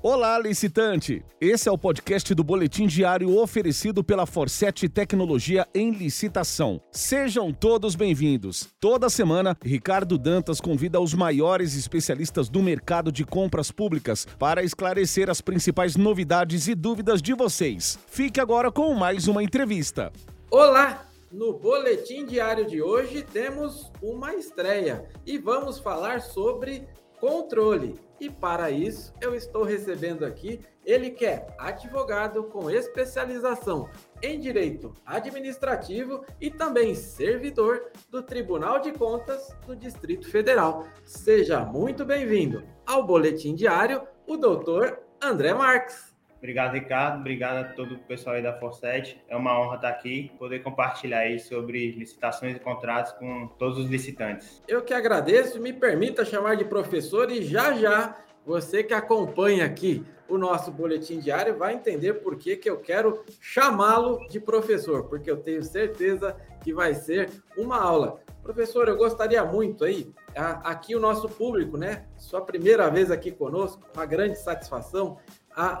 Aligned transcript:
Olá, 0.00 0.38
licitante! 0.38 1.24
Esse 1.40 1.68
é 1.68 1.72
o 1.72 1.76
podcast 1.76 2.32
do 2.32 2.44
Boletim 2.44 2.86
Diário 2.86 3.36
oferecido 3.36 4.04
pela 4.04 4.26
Forset 4.26 4.88
Tecnologia 4.88 5.66
em 5.74 5.90
Licitação. 5.90 6.80
Sejam 6.92 7.52
todos 7.52 7.96
bem-vindos. 7.96 8.68
Toda 8.78 9.10
semana, 9.10 9.56
Ricardo 9.60 10.16
Dantas 10.16 10.60
convida 10.60 11.00
os 11.00 11.14
maiores 11.14 11.74
especialistas 11.74 12.48
do 12.48 12.62
mercado 12.62 13.10
de 13.10 13.24
compras 13.24 13.72
públicas 13.72 14.24
para 14.38 14.62
esclarecer 14.62 15.28
as 15.28 15.40
principais 15.40 15.96
novidades 15.96 16.68
e 16.68 16.76
dúvidas 16.76 17.20
de 17.20 17.34
vocês. 17.34 17.98
Fique 18.06 18.38
agora 18.38 18.70
com 18.70 18.94
mais 18.94 19.26
uma 19.26 19.42
entrevista. 19.42 20.12
Olá! 20.48 21.08
No 21.30 21.58
Boletim 21.58 22.24
Diário 22.24 22.64
de 22.64 22.80
hoje 22.80 23.22
temos 23.22 23.92
uma 24.00 24.34
estreia 24.34 25.04
e 25.26 25.36
vamos 25.36 25.78
falar 25.78 26.22
sobre 26.22 26.86
controle. 27.20 28.00
E 28.20 28.28
para 28.28 28.70
isso, 28.70 29.12
eu 29.20 29.34
estou 29.34 29.62
recebendo 29.62 30.24
aqui 30.24 30.60
ele 30.84 31.10
que 31.10 31.24
é 31.24 31.46
advogado 31.58 32.44
com 32.44 32.70
especialização 32.70 33.88
em 34.22 34.40
direito 34.40 34.92
administrativo 35.06 36.24
e 36.40 36.50
também 36.50 36.94
servidor 36.94 37.92
do 38.10 38.22
Tribunal 38.22 38.80
de 38.80 38.92
Contas 38.92 39.54
do 39.66 39.76
Distrito 39.76 40.28
Federal. 40.28 40.86
Seja 41.04 41.60
muito 41.60 42.04
bem-vindo 42.04 42.64
ao 42.84 43.06
Boletim 43.06 43.54
Diário, 43.54 44.02
o 44.26 44.36
doutor 44.36 44.98
André 45.22 45.54
Marques. 45.54 46.07
Obrigado, 46.38 46.74
Ricardo. 46.74 47.20
Obrigado 47.20 47.56
a 47.58 47.64
todo 47.64 47.96
o 47.96 47.98
pessoal 47.98 48.36
aí 48.36 48.42
da 48.42 48.52
Forset. 48.58 49.20
É 49.28 49.36
uma 49.36 49.60
honra 49.60 49.76
estar 49.76 49.88
aqui, 49.88 50.30
poder 50.38 50.60
compartilhar 50.60 51.18
aí 51.18 51.38
sobre 51.38 51.92
licitações 51.92 52.56
e 52.56 52.60
contratos 52.60 53.12
com 53.12 53.48
todos 53.58 53.78
os 53.78 53.90
licitantes. 53.90 54.62
Eu 54.66 54.82
que 54.82 54.94
agradeço. 54.94 55.60
Me 55.60 55.72
permita 55.72 56.24
chamar 56.24 56.56
de 56.56 56.64
professor 56.64 57.30
e 57.30 57.42
já 57.42 57.72
já 57.72 58.16
você 58.46 58.82
que 58.82 58.94
acompanha 58.94 59.66
aqui 59.66 60.04
o 60.28 60.36
nosso 60.36 60.70
boletim 60.70 61.18
diário 61.18 61.56
vai 61.56 61.74
entender 61.74 62.14
por 62.14 62.36
que, 62.36 62.56
que 62.56 62.68
eu 62.68 62.78
quero 62.78 63.24
chamá-lo 63.40 64.26
de 64.28 64.38
professor, 64.38 65.04
porque 65.04 65.30
eu 65.30 65.38
tenho 65.38 65.62
certeza 65.62 66.36
que 66.62 66.72
vai 66.72 66.94
ser 66.94 67.30
uma 67.56 67.78
aula. 67.80 68.20
Professor, 68.42 68.88
eu 68.88 68.96
gostaria 68.96 69.44
muito 69.44 69.84
aí, 69.84 70.12
aqui 70.34 70.94
o 70.94 71.00
nosso 71.00 71.28
público, 71.28 71.76
né? 71.76 72.06
Sua 72.16 72.40
primeira 72.40 72.88
vez 72.90 73.10
aqui 73.10 73.30
conosco, 73.30 73.82
uma 73.94 74.06
grande 74.06 74.38
satisfação 74.38 75.18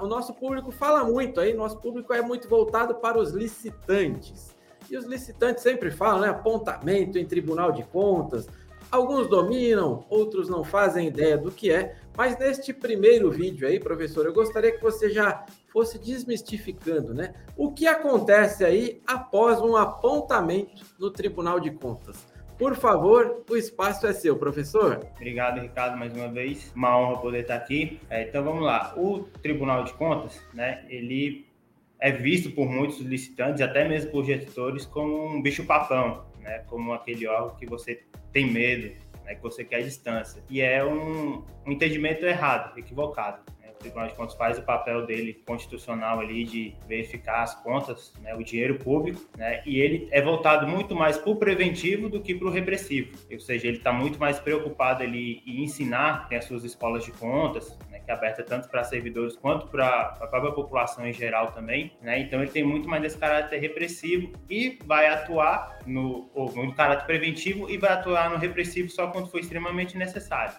o 0.02 0.06
nosso 0.06 0.34
público 0.34 0.72
fala 0.72 1.04
muito 1.04 1.40
aí, 1.40 1.54
nosso 1.54 1.78
público 1.78 2.12
é 2.12 2.20
muito 2.20 2.48
voltado 2.48 2.96
para 2.96 3.18
os 3.18 3.30
licitantes. 3.30 4.56
E 4.90 4.96
os 4.96 5.04
licitantes 5.04 5.62
sempre 5.62 5.90
falam, 5.90 6.20
né? 6.20 6.28
Apontamento 6.28 7.18
em 7.18 7.26
tribunal 7.26 7.70
de 7.70 7.84
contas. 7.84 8.48
Alguns 8.90 9.28
dominam, 9.28 10.04
outros 10.08 10.48
não 10.48 10.64
fazem 10.64 11.06
ideia 11.06 11.36
do 11.36 11.50
que 11.50 11.70
é. 11.70 11.96
Mas 12.16 12.38
neste 12.38 12.72
primeiro 12.72 13.30
vídeo 13.30 13.68
aí, 13.68 13.78
professor, 13.78 14.26
eu 14.26 14.32
gostaria 14.32 14.72
que 14.72 14.82
você 14.82 15.10
já 15.10 15.44
fosse 15.68 15.98
desmistificando, 15.98 17.14
né? 17.14 17.34
O 17.56 17.70
que 17.70 17.86
acontece 17.86 18.64
aí 18.64 19.00
após 19.06 19.60
um 19.60 19.76
apontamento 19.76 20.84
no 20.98 21.10
Tribunal 21.10 21.60
de 21.60 21.70
Contas? 21.70 22.26
Por 22.58 22.74
favor, 22.74 23.44
o 23.48 23.56
espaço 23.56 24.04
é 24.04 24.12
seu, 24.12 24.36
professor. 24.36 25.06
Obrigado, 25.14 25.60
Ricardo, 25.60 25.96
mais 25.96 26.12
uma 26.12 26.26
vez. 26.26 26.72
Uma 26.74 26.98
honra 26.98 27.20
poder 27.20 27.42
estar 27.42 27.54
aqui. 27.54 28.00
É, 28.10 28.24
então 28.24 28.42
vamos 28.42 28.64
lá. 28.64 28.94
O 28.96 29.20
Tribunal 29.40 29.84
de 29.84 29.92
Contas, 29.92 30.42
né, 30.52 30.84
ele 30.88 31.46
é 32.00 32.10
visto 32.10 32.50
por 32.50 32.68
muitos 32.68 32.98
licitantes, 32.98 33.62
até 33.62 33.86
mesmo 33.86 34.10
por 34.10 34.24
gestores, 34.24 34.84
como 34.84 35.36
um 35.36 35.40
bicho-papão, 35.40 36.24
né, 36.40 36.64
como 36.66 36.92
aquele 36.92 37.28
órgão 37.28 37.54
que 37.56 37.64
você 37.64 38.02
tem 38.32 38.50
medo, 38.50 38.92
né, 39.24 39.36
que 39.36 39.42
você 39.42 39.64
quer 39.64 39.82
distância. 39.82 40.42
E 40.50 40.60
é 40.60 40.84
um, 40.84 41.44
um 41.64 41.70
entendimento 41.70 42.26
errado, 42.26 42.76
equivocado. 42.76 43.40
Tribunal 43.78 44.08
de 44.08 44.14
Contas 44.14 44.34
faz 44.34 44.58
o 44.58 44.62
papel 44.62 45.06
dele 45.06 45.42
constitucional 45.46 46.20
ali 46.20 46.44
de 46.44 46.74
verificar 46.86 47.42
as 47.42 47.54
contas, 47.62 48.12
né, 48.20 48.34
o 48.34 48.42
dinheiro 48.42 48.76
público, 48.76 49.20
né, 49.36 49.62
e 49.64 49.80
ele 49.80 50.08
é 50.10 50.20
voltado 50.20 50.66
muito 50.66 50.94
mais 50.94 51.16
para 51.16 51.30
o 51.30 51.36
preventivo 51.36 52.08
do 52.08 52.20
que 52.20 52.34
para 52.34 52.48
o 52.48 52.50
repressivo. 52.50 53.16
Ou 53.30 53.40
seja, 53.40 53.68
ele 53.68 53.78
está 53.78 53.92
muito 53.92 54.18
mais 54.18 54.38
preocupado 54.38 55.02
ali 55.02 55.42
em 55.46 55.62
ensinar, 55.62 56.28
tem 56.28 56.38
as 56.38 56.44
suas 56.44 56.64
escolas 56.64 57.04
de 57.04 57.12
contas, 57.12 57.76
né, 57.90 58.00
que 58.00 58.10
é 58.10 58.14
aberta 58.14 58.42
tanto 58.42 58.68
para 58.68 58.82
servidores 58.84 59.36
quanto 59.36 59.68
para 59.68 60.16
a 60.20 60.26
própria 60.26 60.52
população 60.52 61.06
em 61.06 61.12
geral 61.12 61.52
também. 61.52 61.92
Né, 62.00 62.20
então 62.20 62.40
ele 62.40 62.50
tem 62.50 62.64
muito 62.64 62.88
mais 62.88 63.04
esse 63.04 63.18
caráter 63.18 63.60
repressivo 63.60 64.32
e 64.48 64.78
vai 64.84 65.06
atuar 65.08 65.78
no, 65.86 66.30
no 66.34 66.74
caráter 66.74 67.06
preventivo 67.06 67.70
e 67.70 67.78
vai 67.78 67.92
atuar 67.92 68.30
no 68.30 68.36
repressivo 68.36 68.88
só 68.88 69.08
quando 69.08 69.28
for 69.30 69.38
extremamente 69.38 69.96
necessário 69.96 70.54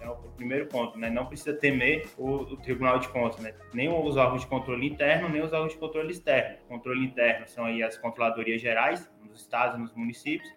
é 0.00 0.08
o 0.08 0.14
primeiro 0.36 0.66
ponto, 0.66 0.98
né? 0.98 1.10
Não 1.10 1.26
precisa 1.26 1.52
temer 1.52 2.08
o, 2.16 2.36
o, 2.36 2.56
Tribunal 2.56 2.98
de 2.98 3.08
Contas, 3.08 3.40
né? 3.40 3.54
Nem 3.72 3.88
os 3.88 4.16
órgãos 4.16 4.42
de 4.42 4.46
controle 4.46 4.86
interno, 4.86 5.28
nem 5.28 5.42
os 5.42 5.52
órgãos 5.52 5.72
de 5.72 5.78
controle 5.78 6.10
externo. 6.10 6.58
O 6.64 6.68
controle 6.68 7.04
interno 7.04 7.46
são 7.46 7.64
aí 7.64 7.82
as 7.82 7.98
controladorias 7.98 8.60
gerais, 8.60 9.10
nos 9.22 9.40
estados 9.40 9.76
e 9.76 9.80
nos 9.80 9.94
municípios, 9.94 10.48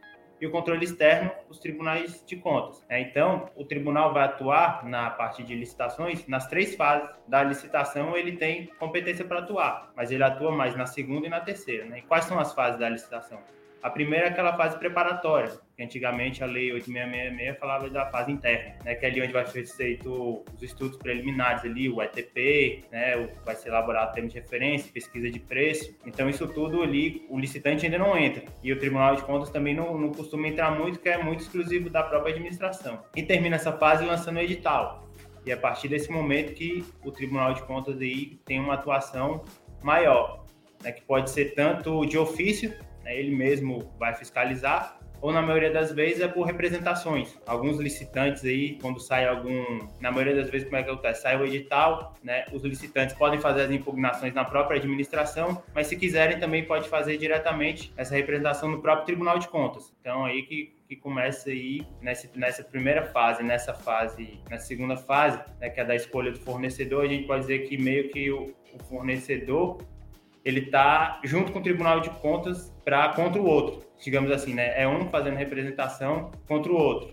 e 0.41 0.47
o 0.47 0.51
controle 0.51 0.83
externo, 0.83 1.31
os 1.47 1.59
tribunais 1.59 2.25
de 2.25 2.35
contas. 2.35 2.83
É, 2.89 2.99
então, 2.99 3.47
o 3.55 3.63
tribunal 3.63 4.11
vai 4.11 4.23
atuar 4.23 4.83
na 4.83 5.11
parte 5.11 5.43
de 5.43 5.53
licitações, 5.53 6.27
nas 6.27 6.47
três 6.47 6.75
fases 6.75 7.07
da 7.27 7.43
licitação 7.43 8.17
ele 8.17 8.31
tem 8.37 8.65
competência 8.79 9.23
para 9.23 9.39
atuar, 9.39 9.91
mas 9.95 10.09
ele 10.11 10.23
atua 10.23 10.51
mais 10.51 10.75
na 10.75 10.87
segunda 10.87 11.27
e 11.27 11.29
na 11.29 11.39
terceira. 11.39 11.85
Né? 11.85 11.99
E 11.99 12.01
quais 12.01 12.25
são 12.25 12.39
as 12.39 12.53
fases 12.53 12.79
da 12.79 12.89
licitação? 12.89 13.39
A 13.81 13.89
primeira 13.89 14.27
é 14.27 14.29
aquela 14.29 14.55
fase 14.55 14.77
preparatória, 14.77 15.51
que 15.75 15.81
antigamente 15.81 16.43
a 16.43 16.45
Lei 16.45 16.71
8666 16.71 17.59
falava 17.59 17.89
da 17.89 18.05
fase 18.11 18.31
interna, 18.31 18.75
né, 18.85 18.93
que 18.93 19.05
é 19.05 19.09
ali 19.09 19.21
onde 19.23 19.33
vai 19.33 19.45
ser 19.47 19.65
feito 19.65 20.43
os 20.55 20.61
estudos 20.61 20.97
preliminares 20.97 21.65
ali, 21.65 21.89
o 21.89 21.99
ETP, 21.99 22.85
né, 22.91 23.27
vai 23.43 23.55
ser 23.55 23.69
elaborado 23.69 24.13
termo 24.13 24.29
de 24.29 24.35
referência, 24.35 24.91
pesquisa 24.93 25.31
de 25.31 25.39
preço. 25.39 25.95
Então, 26.05 26.29
isso 26.29 26.47
tudo 26.47 26.83
ali, 26.83 27.25
o 27.27 27.39
licitante 27.39 27.85
ainda 27.85 27.97
não 27.97 28.15
entra. 28.15 28.43
E 28.61 28.71
o 28.71 28.77
Tribunal 28.77 29.15
de 29.15 29.23
Contas 29.23 29.49
também 29.49 29.73
não, 29.73 29.97
não 29.97 30.11
costuma 30.11 30.47
entrar 30.47 30.77
muito, 30.77 30.99
que 30.99 31.09
é 31.09 31.17
muito 31.17 31.39
exclusivo 31.39 31.89
da 31.89 32.03
própria 32.03 32.33
administração. 32.33 33.03
E 33.15 33.23
termina 33.23 33.55
essa 33.55 33.71
fase 33.73 34.05
lançando 34.05 34.37
o 34.37 34.41
edital. 34.41 35.09
E 35.43 35.49
é 35.49 35.55
a 35.55 35.57
partir 35.57 35.87
desse 35.87 36.11
momento 36.11 36.53
que 36.53 36.85
o 37.03 37.11
Tribunal 37.11 37.55
de 37.55 37.63
Contas 37.63 37.99
aí 37.99 38.39
tem 38.45 38.59
uma 38.59 38.75
atuação 38.75 39.43
maior, 39.81 40.45
né, 40.83 40.91
que 40.91 41.01
pode 41.01 41.31
ser 41.31 41.55
tanto 41.55 42.05
de 42.05 42.15
ofício 42.15 42.71
né, 43.03 43.17
ele 43.17 43.35
mesmo 43.35 43.91
vai 43.99 44.15
fiscalizar, 44.15 44.99
ou 45.21 45.31
na 45.31 45.41
maioria 45.41 45.71
das 45.71 45.91
vezes 45.91 46.19
é 46.19 46.27
por 46.27 46.43
representações. 46.43 47.37
Alguns 47.45 47.77
licitantes 47.77 48.43
aí, 48.43 48.79
quando 48.81 48.99
sai 48.99 49.27
algum, 49.27 49.87
na 49.99 50.11
maioria 50.11 50.35
das 50.35 50.49
vezes 50.49 50.65
como 50.65 50.77
é 50.77 50.83
que 50.83 50.89
acontece? 50.89 51.21
Sai 51.21 51.39
o 51.39 51.45
edital, 51.45 52.15
né? 52.23 52.45
Os 52.51 52.63
licitantes 52.63 53.15
podem 53.15 53.39
fazer 53.39 53.61
as 53.61 53.71
impugnações 53.71 54.33
na 54.33 54.43
própria 54.43 54.79
administração, 54.79 55.61
mas 55.75 55.87
se 55.87 55.95
quiserem 55.95 56.39
também 56.39 56.65
pode 56.65 56.89
fazer 56.89 57.17
diretamente 57.17 57.93
essa 57.95 58.15
representação 58.15 58.69
no 58.69 58.81
próprio 58.81 59.05
Tribunal 59.05 59.37
de 59.37 59.47
Contas. 59.47 59.93
Então 60.01 60.25
aí 60.25 60.41
que 60.41 60.81
que 60.91 60.97
começa 60.97 61.49
aí 61.49 61.87
nessa, 62.01 62.29
nessa 62.35 62.65
primeira 62.65 63.05
fase, 63.05 63.41
nessa 63.41 63.73
fase, 63.73 64.41
na 64.49 64.57
segunda 64.57 64.97
fase, 64.97 65.39
né, 65.57 65.69
que 65.69 65.79
é 65.79 65.85
da 65.85 65.95
escolha 65.95 66.33
do 66.33 66.39
fornecedor, 66.39 67.05
a 67.05 67.07
gente 67.07 67.25
pode 67.25 67.43
dizer 67.43 67.59
que 67.59 67.77
meio 67.77 68.09
que 68.09 68.29
o, 68.29 68.53
o 68.73 68.83
fornecedor 68.89 69.77
ele 70.43 70.61
está 70.61 71.19
junto 71.23 71.51
com 71.51 71.59
o 71.59 71.61
Tribunal 71.61 71.99
de 71.99 72.09
Contas 72.09 72.73
para 72.83 73.09
contra 73.09 73.41
o 73.41 73.45
outro, 73.45 73.85
digamos 73.99 74.31
assim, 74.31 74.53
né? 74.53 74.81
É 74.81 74.87
um 74.87 75.07
fazendo 75.09 75.35
representação 75.35 76.31
contra 76.47 76.71
o 76.71 76.75
outro. 76.75 77.11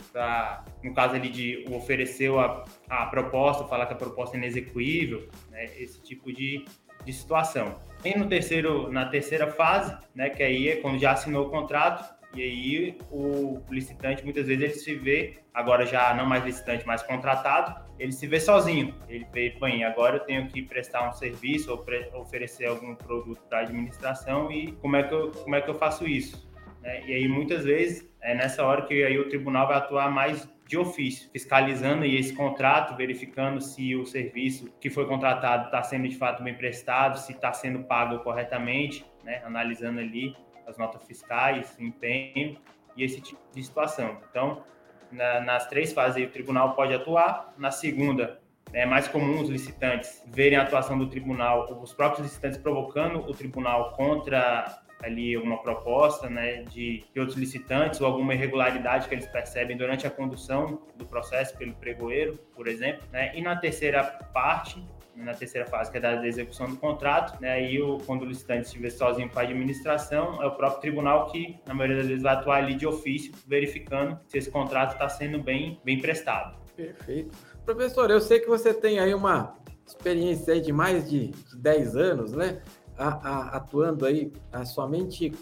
No 0.82 0.94
caso 0.94 1.14
ali 1.14 1.28
de 1.28 1.64
oferecer 1.70 2.30
a, 2.38 2.64
a 2.88 3.06
proposta, 3.06 3.64
falar 3.64 3.86
que 3.86 3.92
a 3.92 3.96
proposta 3.96 4.36
é 4.36 4.38
inexecuível, 4.38 5.28
né? 5.50 5.64
esse 5.76 6.00
tipo 6.02 6.32
de, 6.32 6.64
de 7.04 7.12
situação. 7.12 7.76
E 8.04 8.16
no 8.16 8.28
terceiro, 8.28 8.90
na 8.90 9.06
terceira 9.06 9.48
fase, 9.48 9.96
né, 10.14 10.30
que 10.30 10.42
aí 10.42 10.68
é 10.68 10.76
quando 10.76 11.00
já 11.00 11.12
assinou 11.12 11.46
o 11.46 11.50
contrato, 11.50 12.17
e 12.34 12.42
aí 12.42 12.98
o 13.10 13.62
licitante 13.70 14.22
muitas 14.22 14.46
vezes 14.46 14.62
ele 14.62 14.74
se 14.74 14.94
vê, 14.94 15.38
agora 15.52 15.86
já 15.86 16.14
não 16.14 16.26
mais 16.26 16.44
licitante, 16.44 16.86
mas 16.86 17.02
contratado, 17.02 17.88
ele 17.98 18.12
se 18.12 18.26
vê 18.26 18.38
sozinho. 18.38 18.94
Ele 19.08 19.26
vê, 19.32 19.56
bem, 19.60 19.84
agora 19.84 20.16
eu 20.16 20.20
tenho 20.20 20.46
que 20.46 20.62
prestar 20.62 21.08
um 21.08 21.12
serviço 21.12 21.72
ou 21.72 21.84
oferecer 22.20 22.66
algum 22.66 22.94
produto 22.94 23.40
para 23.48 23.58
a 23.58 23.62
administração 23.62 24.52
e 24.52 24.72
como 24.72 24.96
é 24.96 25.02
que 25.02 25.14
eu, 25.14 25.30
como 25.30 25.54
é 25.54 25.60
que 25.60 25.68
eu 25.68 25.74
faço 25.74 26.06
isso? 26.06 26.48
Né? 26.82 27.02
E 27.06 27.14
aí 27.14 27.28
muitas 27.28 27.64
vezes 27.64 28.08
é 28.20 28.34
nessa 28.34 28.64
hora 28.64 28.82
que 28.82 29.02
aí 29.02 29.18
o 29.18 29.28
tribunal 29.28 29.66
vai 29.66 29.78
atuar 29.78 30.10
mais 30.10 30.48
de 30.66 30.76
ofício, 30.76 31.30
fiscalizando 31.32 32.04
esse 32.04 32.34
contrato, 32.34 32.94
verificando 32.94 33.58
se 33.58 33.96
o 33.96 34.04
serviço 34.04 34.70
que 34.78 34.90
foi 34.90 35.06
contratado 35.06 35.66
está 35.66 35.82
sendo 35.82 36.06
de 36.06 36.16
fato 36.16 36.42
bem 36.42 36.54
prestado, 36.54 37.18
se 37.18 37.32
está 37.32 37.54
sendo 37.54 37.84
pago 37.84 38.18
corretamente, 38.18 39.04
né? 39.24 39.40
analisando 39.46 39.98
ali 39.98 40.36
as 40.68 40.76
notas 40.76 41.02
fiscais, 41.04 41.76
empenho 41.80 42.58
e 42.96 43.02
esse 43.02 43.20
tipo 43.20 43.40
de 43.54 43.64
situação. 43.64 44.18
Então, 44.30 44.62
na, 45.10 45.40
nas 45.40 45.66
três 45.66 45.92
fases 45.92 46.24
o 46.24 46.30
tribunal 46.30 46.74
pode 46.74 46.92
atuar. 46.94 47.54
Na 47.56 47.70
segunda, 47.70 48.40
é 48.72 48.84
mais 48.84 49.08
comum 49.08 49.40
os 49.40 49.48
licitantes 49.48 50.22
verem 50.26 50.58
a 50.58 50.62
atuação 50.62 50.98
do 50.98 51.08
tribunal, 51.08 51.80
os 51.82 51.92
próprios 51.92 52.26
licitantes 52.26 52.58
provocando 52.58 53.20
o 53.20 53.32
tribunal 53.32 53.92
contra 53.92 54.82
ali 55.02 55.36
uma 55.36 55.58
proposta 55.62 56.28
né, 56.28 56.64
de, 56.64 57.04
de 57.12 57.20
outros 57.20 57.38
licitantes 57.38 58.00
ou 58.00 58.06
alguma 58.06 58.34
irregularidade 58.34 59.08
que 59.08 59.14
eles 59.14 59.26
percebem 59.26 59.76
durante 59.76 60.06
a 60.06 60.10
condução 60.10 60.82
do 60.96 61.06
processo 61.06 61.56
pelo 61.56 61.72
pregoeiro, 61.74 62.36
por 62.54 62.66
exemplo. 62.66 63.06
Né? 63.12 63.32
E 63.36 63.40
na 63.40 63.56
terceira 63.56 64.02
parte, 64.02 64.84
na 65.24 65.34
terceira 65.34 65.66
fase, 65.66 65.90
que 65.90 65.98
é 65.98 66.00
da 66.00 66.26
execução 66.26 66.68
do 66.68 66.76
contrato, 66.76 67.40
né? 67.40 67.52
Aí, 67.52 67.80
o, 67.80 67.98
quando 68.06 68.22
o 68.22 68.24
licitante 68.24 68.66
estiver 68.66 68.90
sozinho 68.90 69.28
para 69.28 69.42
a 69.42 69.44
administração, 69.44 70.42
é 70.42 70.46
o 70.46 70.52
próprio 70.52 70.80
tribunal 70.80 71.26
que, 71.26 71.58
na 71.66 71.74
maioria 71.74 71.98
das 71.98 72.06
vezes, 72.06 72.22
vai 72.22 72.34
atuar 72.34 72.56
ali 72.58 72.74
de 72.74 72.86
ofício, 72.86 73.32
verificando 73.46 74.18
se 74.26 74.38
esse 74.38 74.50
contrato 74.50 74.92
está 74.92 75.08
sendo 75.08 75.42
bem, 75.42 75.80
bem 75.84 76.00
prestado. 76.00 76.56
Perfeito. 76.76 77.36
Professor, 77.64 78.10
eu 78.10 78.20
sei 78.20 78.40
que 78.40 78.48
você 78.48 78.72
tem 78.72 78.98
aí 78.98 79.12
uma 79.12 79.56
experiência 79.86 80.54
aí 80.54 80.60
de 80.60 80.72
mais 80.72 81.08
de, 81.08 81.28
de 81.28 81.56
10 81.56 81.96
anos, 81.96 82.32
né? 82.32 82.62
A, 82.96 83.08
a, 83.08 83.56
atuando 83.56 84.06
aí 84.06 84.32
a, 84.52 84.64
somente 84.64 85.32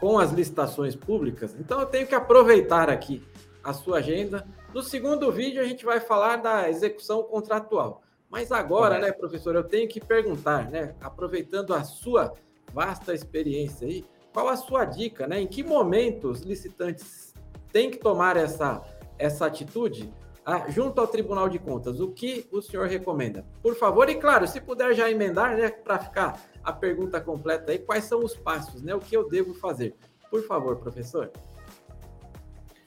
com 0.00 0.18
as 0.18 0.32
licitações 0.32 0.94
públicas. 0.94 1.56
Então, 1.58 1.80
eu 1.80 1.86
tenho 1.86 2.06
que 2.06 2.14
aproveitar 2.14 2.90
aqui 2.90 3.22
a 3.62 3.72
sua 3.72 3.98
agenda. 3.98 4.46
No 4.74 4.82
segundo 4.82 5.30
vídeo, 5.30 5.60
a 5.60 5.64
gente 5.64 5.84
vai 5.84 6.00
falar 6.00 6.36
da 6.36 6.68
execução 6.68 7.22
contratual. 7.22 8.02
Mas 8.30 8.52
agora, 8.52 8.98
né, 8.98 9.10
professor, 9.10 9.56
eu 9.56 9.64
tenho 9.64 9.88
que 9.88 10.00
perguntar, 10.00 10.70
né, 10.70 10.94
aproveitando 11.00 11.74
a 11.74 11.82
sua 11.82 12.32
vasta 12.72 13.12
experiência 13.12 13.88
aí, 13.88 14.04
qual 14.32 14.48
a 14.48 14.56
sua 14.56 14.84
dica, 14.84 15.26
né? 15.26 15.40
Em 15.40 15.46
que 15.46 15.64
momento 15.64 16.28
os 16.28 16.42
licitantes 16.42 17.34
têm 17.72 17.90
que 17.90 17.98
tomar 17.98 18.36
essa, 18.36 18.80
essa 19.18 19.46
atitude 19.46 20.12
ah, 20.46 20.68
junto 20.68 21.00
ao 21.00 21.08
Tribunal 21.08 21.48
de 21.48 21.58
Contas? 21.58 21.98
O 21.98 22.12
que 22.12 22.46
o 22.52 22.62
senhor 22.62 22.86
recomenda? 22.86 23.44
Por 23.60 23.74
favor, 23.74 24.08
e 24.08 24.14
claro, 24.14 24.46
se 24.46 24.60
puder 24.60 24.94
já 24.94 25.10
emendar, 25.10 25.56
né, 25.56 25.68
para 25.68 25.98
ficar 25.98 26.40
a 26.62 26.72
pergunta 26.72 27.20
completa 27.20 27.72
aí, 27.72 27.78
quais 27.80 28.04
são 28.04 28.24
os 28.24 28.36
passos, 28.36 28.82
né? 28.82 28.94
O 28.94 29.00
que 29.00 29.16
eu 29.16 29.28
devo 29.28 29.52
fazer? 29.54 29.96
Por 30.30 30.46
favor, 30.46 30.76
professor. 30.76 31.32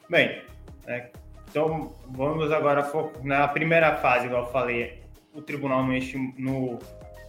Bem, 0.10 0.44
é, 0.88 1.12
então 1.50 1.94
vamos 2.07 2.51
agora 2.51 2.90
na 3.22 3.48
primeira 3.50 3.98
fase, 3.98 4.28
igual 4.28 4.45
eu 4.45 4.51
falei, 4.51 5.03
o 5.33 5.41
tribunal 5.41 5.81
não 5.81 5.89
mexe, 5.89 6.18
no, 6.38 6.80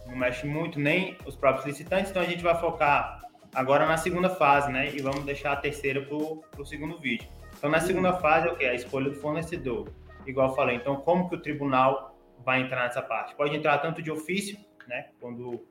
não 0.05 0.15
mexe 0.15 0.45
muito, 0.45 0.79
nem 0.79 1.17
os 1.25 1.35
próprios 1.35 1.65
licitantes, 1.65 2.11
então 2.11 2.21
a 2.21 2.25
gente 2.25 2.43
vai 2.43 2.55
focar 2.59 3.21
agora 3.53 3.85
na 3.85 3.97
segunda 3.97 4.29
fase, 4.29 4.71
né? 4.71 4.93
E 4.93 5.01
vamos 5.01 5.23
deixar 5.23 5.53
a 5.53 5.55
terceira 5.55 6.01
para 6.01 6.15
o 6.15 6.65
segundo 6.65 6.99
vídeo. 6.99 7.27
Então, 7.57 7.69
na 7.69 7.79
segunda 7.79 8.13
fase, 8.13 8.47
é 8.47 8.51
o 8.51 8.55
que? 8.55 8.65
A 8.65 8.73
escolha 8.73 9.09
do 9.09 9.15
fornecedor. 9.15 9.89
Igual 10.27 10.49
eu 10.49 10.55
falei, 10.55 10.75
então, 10.75 10.97
como 10.97 11.29
que 11.29 11.35
o 11.35 11.41
tribunal 11.41 12.17
vai 12.43 12.61
entrar 12.61 12.83
nessa 12.83 13.01
parte? 13.01 13.35
Pode 13.35 13.55
entrar 13.55 13.77
tanto 13.79 14.01
de 14.01 14.11
ofício, 14.11 14.57
né? 14.87 15.09
Quando 15.19 15.65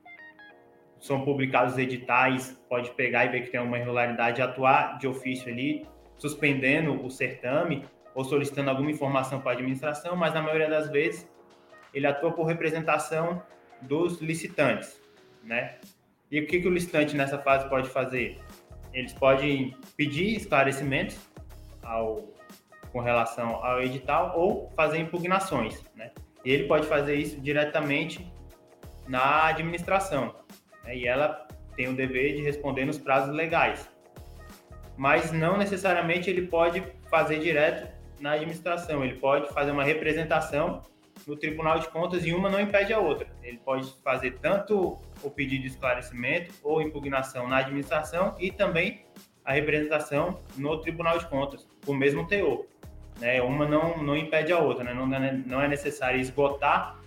são 0.99 1.23
publicados 1.23 1.77
editais, 1.77 2.59
pode 2.67 2.89
pegar 2.91 3.25
e 3.25 3.29
ver 3.29 3.41
que 3.41 3.51
tem 3.51 3.59
uma 3.59 3.77
irregularidade, 3.77 4.41
atuar 4.41 4.97
de 4.97 5.07
ofício 5.07 5.51
ali, 5.51 5.85
suspendendo 6.17 7.05
o 7.05 7.11
certame 7.11 7.85
ou 8.15 8.23
solicitando 8.23 8.69
alguma 8.69 8.89
informação 8.89 9.39
para 9.41 9.51
a 9.51 9.53
administração, 9.53 10.15
mas 10.15 10.33
na 10.33 10.41
maioria 10.41 10.69
das 10.69 10.89
vezes 10.89 11.29
ele 11.95 12.05
atua 12.05 12.33
por 12.33 12.45
representação 12.45 13.41
dos 13.81 14.21
licitantes, 14.21 15.01
né? 15.41 15.77
E 16.29 16.41
o 16.41 16.45
que, 16.45 16.59
que 16.59 16.67
o 16.67 16.71
licitante 16.71 17.15
nessa 17.15 17.39
fase 17.39 17.69
pode 17.69 17.89
fazer? 17.89 18.37
Eles 18.93 19.13
podem 19.13 19.75
pedir 19.95 20.35
esclarecimentos 20.35 21.17
ao, 21.81 22.27
com 22.91 22.99
relação 22.99 23.63
ao 23.63 23.81
edital 23.81 24.37
ou 24.37 24.69
fazer 24.75 24.97
impugnações, 24.97 25.81
né? 25.95 26.11
E 26.43 26.51
ele 26.51 26.67
pode 26.67 26.85
fazer 26.85 27.15
isso 27.15 27.39
diretamente 27.39 28.31
na 29.07 29.47
administração, 29.47 30.35
né? 30.83 30.95
e 30.95 31.07
ela 31.07 31.47
tem 31.75 31.87
o 31.87 31.95
dever 31.95 32.35
de 32.35 32.41
responder 32.41 32.85
nos 32.85 32.97
prazos 32.97 33.33
legais. 33.33 33.89
Mas 34.97 35.31
não 35.31 35.57
necessariamente 35.57 36.29
ele 36.29 36.47
pode 36.47 36.83
fazer 37.09 37.39
direto 37.39 37.91
na 38.19 38.33
administração, 38.33 39.03
ele 39.03 39.15
pode 39.15 39.51
fazer 39.53 39.71
uma 39.71 39.83
representação 39.83 40.83
no 41.27 41.35
Tribunal 41.35 41.79
de 41.79 41.89
Contas 41.89 42.25
e 42.25 42.33
uma 42.33 42.49
não 42.49 42.59
impede 42.59 42.93
a 42.93 42.99
outra. 42.99 43.27
Ele 43.41 43.57
pode 43.57 43.91
fazer 44.03 44.37
tanto 44.39 44.97
o 45.23 45.29
pedido 45.29 45.63
de 45.63 45.69
esclarecimento 45.69 46.53
ou 46.63 46.81
impugnação 46.81 47.47
na 47.47 47.57
administração 47.57 48.35
e 48.39 48.51
também 48.51 49.05
a 49.43 49.53
representação 49.53 50.39
no 50.57 50.79
Tribunal 50.81 51.17
de 51.17 51.27
Contas, 51.27 51.67
o 51.85 51.93
mesmo 51.93 52.27
teor. 52.27 52.65
Né? 53.19 53.41
Uma 53.41 53.67
não, 53.67 54.01
não 54.03 54.15
impede 54.15 54.51
a 54.51 54.59
outra, 54.59 54.83
né? 54.83 54.93
não, 54.93 55.13
é, 55.13 55.31
não 55.45 55.61
é 55.61 55.67
necessário 55.67 56.19
esgotar 56.19 56.99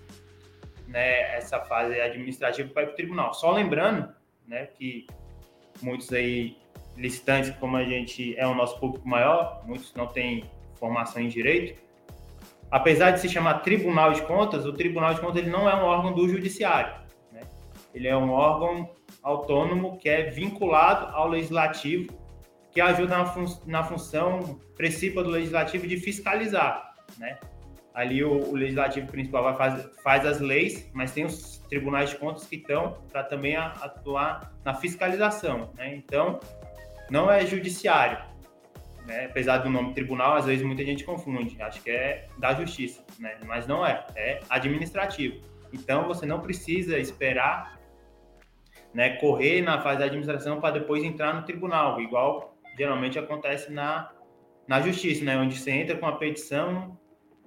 né, 0.86 1.36
essa 1.36 1.60
fase 1.60 2.00
administrativa 2.00 2.68
para 2.70 2.90
o 2.90 2.94
tribunal. 2.94 3.34
Só 3.34 3.52
lembrando 3.52 4.08
né, 4.46 4.66
que 4.66 5.06
muitos 5.82 6.12
aí 6.12 6.56
licitantes, 6.96 7.50
como 7.58 7.76
a 7.76 7.84
gente 7.84 8.36
é 8.36 8.46
o 8.46 8.54
nosso 8.54 8.78
público 8.80 9.06
maior, 9.06 9.62
muitos 9.66 9.94
não 9.94 10.06
têm 10.06 10.50
formação 10.74 11.22
em 11.22 11.28
direito, 11.28 11.80
apesar 12.70 13.12
de 13.12 13.20
se 13.20 13.28
chamar 13.28 13.60
Tribunal 13.60 14.12
de 14.12 14.22
Contas, 14.22 14.66
o 14.66 14.72
Tribunal 14.72 15.14
de 15.14 15.20
Contas 15.20 15.36
ele 15.36 15.50
não 15.50 15.68
é 15.68 15.74
um 15.74 15.84
órgão 15.84 16.12
do 16.12 16.28
Judiciário. 16.28 16.94
Né? 17.32 17.42
Ele 17.94 18.08
é 18.08 18.16
um 18.16 18.30
órgão 18.30 18.90
autônomo 19.22 19.98
que 19.98 20.08
é 20.08 20.24
vinculado 20.30 21.14
ao 21.14 21.28
Legislativo, 21.28 22.12
que 22.70 22.80
ajuda 22.80 23.18
na, 23.18 23.26
fun 23.26 23.46
na 23.66 23.82
função 23.82 24.60
principal 24.76 25.24
do 25.24 25.30
Legislativo 25.30 25.86
de 25.86 25.96
fiscalizar. 25.96 26.94
Né? 27.18 27.38
Ali 27.94 28.22
o, 28.22 28.50
o 28.50 28.54
Legislativo 28.54 29.08
principal 29.08 29.42
vai 29.42 29.56
faz, 29.56 29.88
faz 30.02 30.26
as 30.26 30.40
leis, 30.40 30.88
mas 30.92 31.12
tem 31.12 31.24
os 31.24 31.58
tribunais 31.68 32.10
de 32.10 32.16
contas 32.16 32.46
que 32.46 32.56
estão 32.56 32.98
para 33.10 33.24
também 33.24 33.56
a, 33.56 33.68
atuar 33.80 34.52
na 34.64 34.74
fiscalização. 34.74 35.70
Né? 35.74 35.96
Então, 35.96 36.38
não 37.10 37.30
é 37.30 37.44
judiciário, 37.44 38.18
né? 39.08 39.24
Apesar 39.24 39.58
do 39.58 39.70
nome 39.70 39.94
tribunal, 39.94 40.36
às 40.36 40.44
vezes 40.44 40.64
muita 40.64 40.84
gente 40.84 41.02
confunde, 41.02 41.60
acho 41.62 41.82
que 41.82 41.90
é 41.90 42.28
da 42.36 42.54
justiça, 42.54 43.02
né? 43.18 43.38
Mas 43.46 43.66
não 43.66 43.84
é, 43.84 44.06
é 44.14 44.40
administrativo. 44.50 45.40
Então 45.72 46.06
você 46.06 46.26
não 46.26 46.40
precisa 46.40 46.98
esperar, 46.98 47.80
né, 48.92 49.16
correr 49.16 49.62
na 49.62 49.80
fase 49.80 50.00
da 50.00 50.04
administração 50.04 50.60
para 50.60 50.74
depois 50.78 51.02
entrar 51.02 51.34
no 51.34 51.42
tribunal, 51.42 52.00
igual 52.00 52.54
geralmente 52.76 53.18
acontece 53.18 53.72
na 53.72 54.12
na 54.66 54.82
justiça, 54.82 55.24
né, 55.24 55.34
onde 55.38 55.58
você 55.58 55.70
entra 55.70 55.96
com 55.96 56.06
a 56.06 56.16
petição 56.16 56.98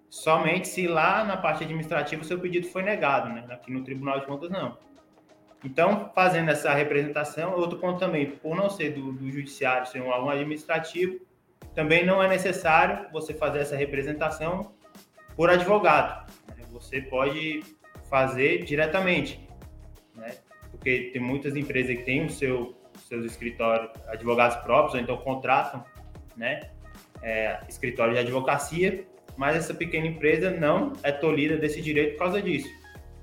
somente 0.09 0.67
se 0.67 0.87
lá 0.87 1.23
na 1.23 1.37
parte 1.37 1.63
administrativa 1.63 2.23
o 2.23 2.25
seu 2.25 2.39
pedido 2.39 2.67
foi 2.67 2.81
negado, 2.81 3.29
né? 3.29 3.45
Aqui 3.51 3.71
no 3.71 3.83
Tribunal 3.83 4.19
de 4.19 4.25
Contas 4.25 4.49
não. 4.49 4.75
Então, 5.63 6.11
fazendo 6.15 6.49
essa 6.49 6.73
representação, 6.73 7.53
outro 7.53 7.77
ponto 7.77 7.99
também, 7.99 8.31
por 8.31 8.55
não 8.55 8.67
ser 8.67 8.95
do, 8.95 9.13
do 9.13 9.29
judiciário, 9.29 9.85
ser 9.85 10.01
um 10.01 10.07
órgão 10.07 10.31
administrativo, 10.31 11.19
também 11.73 12.05
não 12.05 12.21
é 12.21 12.27
necessário 12.27 13.07
você 13.11 13.33
fazer 13.33 13.59
essa 13.59 13.75
representação 13.75 14.73
por 15.35 15.49
advogado. 15.49 16.31
Né? 16.49 16.63
Você 16.71 17.01
pode 17.01 17.63
fazer 18.09 18.63
diretamente, 18.63 19.47
né? 20.15 20.35
porque 20.71 21.11
tem 21.13 21.21
muitas 21.21 21.55
empresas 21.55 21.95
que 21.95 22.03
têm 22.03 22.25
o 22.25 22.29
seu 22.29 22.75
seus 23.07 23.25
escritórios, 23.25 23.91
advogados 24.07 24.57
próprios, 24.57 24.93
ou 24.93 24.99
então 24.99 25.17
contratam, 25.17 25.83
né, 26.35 26.71
é, 27.21 27.59
escritório 27.67 28.13
de 28.13 28.19
advocacia, 28.19 29.05
mas 29.35 29.55
essa 29.55 29.73
pequena 29.73 30.07
empresa 30.07 30.51
não 30.51 30.93
é 31.03 31.11
tolhida 31.11 31.57
desse 31.57 31.81
direito 31.81 32.13
por 32.13 32.19
causa 32.19 32.41
disso. 32.41 32.69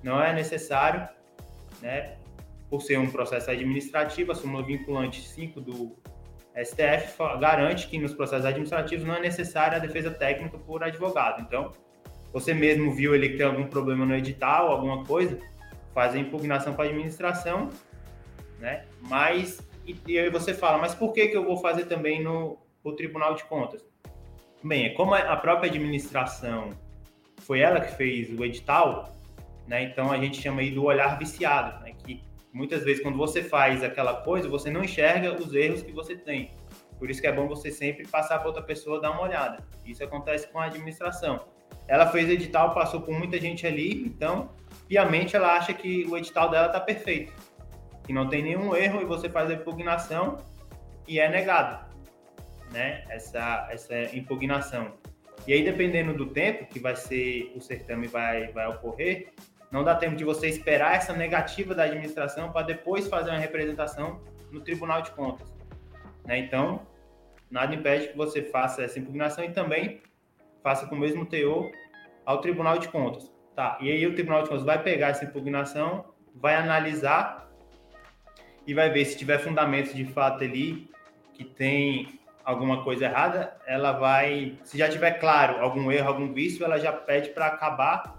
Não 0.02 0.22
é 0.22 0.32
necessário, 0.32 1.08
né, 1.80 2.16
por 2.68 2.82
ser 2.82 2.98
um 2.98 3.10
processo 3.10 3.50
administrativo, 3.50 4.32
a 4.32 4.34
súmula 4.34 4.64
vinculante 4.64 5.22
5 5.22 5.60
do 5.60 5.96
STF 6.64 7.16
garante 7.40 7.86
que 7.86 7.98
nos 7.98 8.14
processos 8.14 8.46
administrativos 8.46 9.04
não 9.04 9.14
é 9.14 9.20
necessária 9.20 9.76
a 9.76 9.80
defesa 9.80 10.10
técnica 10.10 10.58
por 10.58 10.82
advogado. 10.82 11.42
Então, 11.42 11.72
você 12.32 12.52
mesmo 12.52 12.92
viu 12.92 13.14
ele 13.14 13.36
tem 13.36 13.46
algum 13.46 13.66
problema 13.66 14.04
no 14.04 14.14
edital, 14.14 14.70
alguma 14.70 15.04
coisa, 15.04 15.38
faz 15.94 16.14
a 16.14 16.18
impugnação 16.18 16.74
para 16.74 16.84
a 16.84 16.88
administração, 16.88 17.70
né? 18.58 18.84
Mas, 19.02 19.60
e, 19.86 19.96
e, 20.06 20.18
aí 20.18 20.30
você 20.30 20.52
fala, 20.52 20.78
mas 20.78 20.94
por 20.94 21.12
que, 21.12 21.28
que 21.28 21.36
eu 21.36 21.44
vou 21.44 21.56
fazer 21.56 21.84
também 21.84 22.22
no, 22.22 22.58
no 22.84 22.92
Tribunal 22.94 23.34
de 23.34 23.44
Contas? 23.44 23.84
Bem, 24.62 24.86
é 24.86 24.88
como 24.90 25.14
a 25.14 25.36
própria 25.36 25.70
administração 25.70 26.70
foi 27.38 27.60
ela 27.60 27.80
que 27.80 27.94
fez 27.94 28.36
o 28.36 28.44
edital, 28.44 29.12
né? 29.66 29.84
Então 29.84 30.10
a 30.10 30.18
gente 30.18 30.40
chama 30.40 30.60
aí 30.60 30.70
do 30.70 30.84
olhar 30.84 31.18
viciado, 31.18 31.82
né? 31.84 31.92
Que 32.04 32.22
muitas 32.52 32.84
vezes 32.84 33.02
quando 33.02 33.18
você 33.18 33.42
faz 33.42 33.82
aquela 33.82 34.22
coisa, 34.22 34.48
você 34.48 34.70
não 34.70 34.82
enxerga 34.82 35.34
os 35.34 35.54
erros 35.54 35.82
que 35.82 35.92
você 35.92 36.16
tem. 36.16 36.52
Por 36.98 37.10
isso 37.10 37.20
que 37.20 37.26
é 37.26 37.32
bom 37.32 37.46
você 37.46 37.70
sempre 37.70 38.06
passar 38.06 38.38
para 38.38 38.48
outra 38.48 38.62
pessoa 38.62 39.00
dar 39.00 39.12
uma 39.12 39.22
olhada. 39.22 39.64
Isso 39.84 40.02
acontece 40.02 40.48
com 40.48 40.58
a 40.58 40.64
administração. 40.64 41.46
Ela 41.86 42.06
fez 42.06 42.28
edital, 42.28 42.74
passou 42.74 43.00
por 43.00 43.16
muita 43.16 43.38
gente 43.38 43.66
ali, 43.66 44.04
então, 44.04 44.50
piamente 44.86 45.36
ela 45.36 45.56
acha 45.56 45.72
que 45.72 46.06
o 46.08 46.16
edital 46.16 46.50
dela 46.50 46.66
está 46.66 46.80
perfeito, 46.80 47.32
que 48.04 48.12
não 48.12 48.28
tem 48.28 48.42
nenhum 48.42 48.74
erro 48.74 49.00
e 49.00 49.04
você 49.04 49.28
faz 49.28 49.50
a 49.50 49.54
impugnação 49.54 50.38
e 51.06 51.18
é 51.18 51.28
negado, 51.30 51.86
né? 52.72 53.04
Essa 53.08 53.68
essa 53.70 54.14
impugnação. 54.14 54.92
E 55.46 55.52
aí 55.52 55.62
dependendo 55.64 56.12
do 56.12 56.26
tempo 56.26 56.66
que 56.66 56.78
vai 56.78 56.94
ser 56.94 57.52
o 57.54 57.60
certame 57.60 58.06
vai 58.06 58.48
vai 58.52 58.66
ocorrer, 58.66 59.32
não 59.70 59.84
dá 59.84 59.94
tempo 59.94 60.16
de 60.16 60.24
você 60.24 60.48
esperar 60.48 60.94
essa 60.94 61.12
negativa 61.12 61.74
da 61.74 61.84
administração 61.84 62.50
para 62.50 62.66
depois 62.66 63.06
fazer 63.06 63.30
uma 63.30 63.38
representação 63.38 64.20
no 64.50 64.60
Tribunal 64.60 65.02
de 65.02 65.10
Contas. 65.10 65.52
Né? 66.24 66.38
Então, 66.38 66.86
nada 67.50 67.74
impede 67.74 68.08
que 68.08 68.16
você 68.16 68.42
faça 68.42 68.82
essa 68.82 68.98
impugnação 68.98 69.44
e 69.44 69.50
também 69.50 70.00
faça 70.62 70.86
com 70.86 70.94
o 70.94 70.98
mesmo 70.98 71.26
teor 71.26 71.70
ao 72.24 72.40
Tribunal 72.40 72.78
de 72.78 72.88
Contas. 72.88 73.30
Tá, 73.54 73.76
e 73.80 73.90
aí 73.90 74.06
o 74.06 74.14
Tribunal 74.14 74.42
de 74.42 74.48
Contas 74.48 74.64
vai 74.64 74.82
pegar 74.82 75.08
essa 75.08 75.24
impugnação, 75.24 76.04
vai 76.34 76.54
analisar 76.54 77.50
e 78.66 78.72
vai 78.72 78.88
ver 78.90 79.04
se 79.04 79.18
tiver 79.18 79.38
fundamentos 79.38 79.94
de 79.94 80.04
fato 80.04 80.44
ali 80.44 80.88
que 81.34 81.44
tem 81.44 82.20
alguma 82.44 82.82
coisa 82.82 83.04
errada, 83.04 83.56
ela 83.66 83.92
vai, 83.92 84.58
se 84.62 84.78
já 84.78 84.88
tiver 84.88 85.12
claro 85.12 85.60
algum 85.60 85.90
erro, 85.92 86.08
algum 86.08 86.32
vício, 86.32 86.64
ela 86.64 86.78
já 86.78 86.92
pede 86.92 87.30
para 87.30 87.46
acabar 87.46 88.17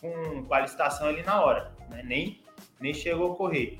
com, 0.00 0.44
com 0.44 0.54
a 0.54 0.60
licitação 0.60 1.08
ali 1.08 1.22
na 1.22 1.42
hora, 1.44 1.72
né? 1.90 2.02
nem, 2.04 2.40
nem 2.80 2.94
chegou 2.94 3.28
a 3.28 3.32
ocorrer. 3.32 3.78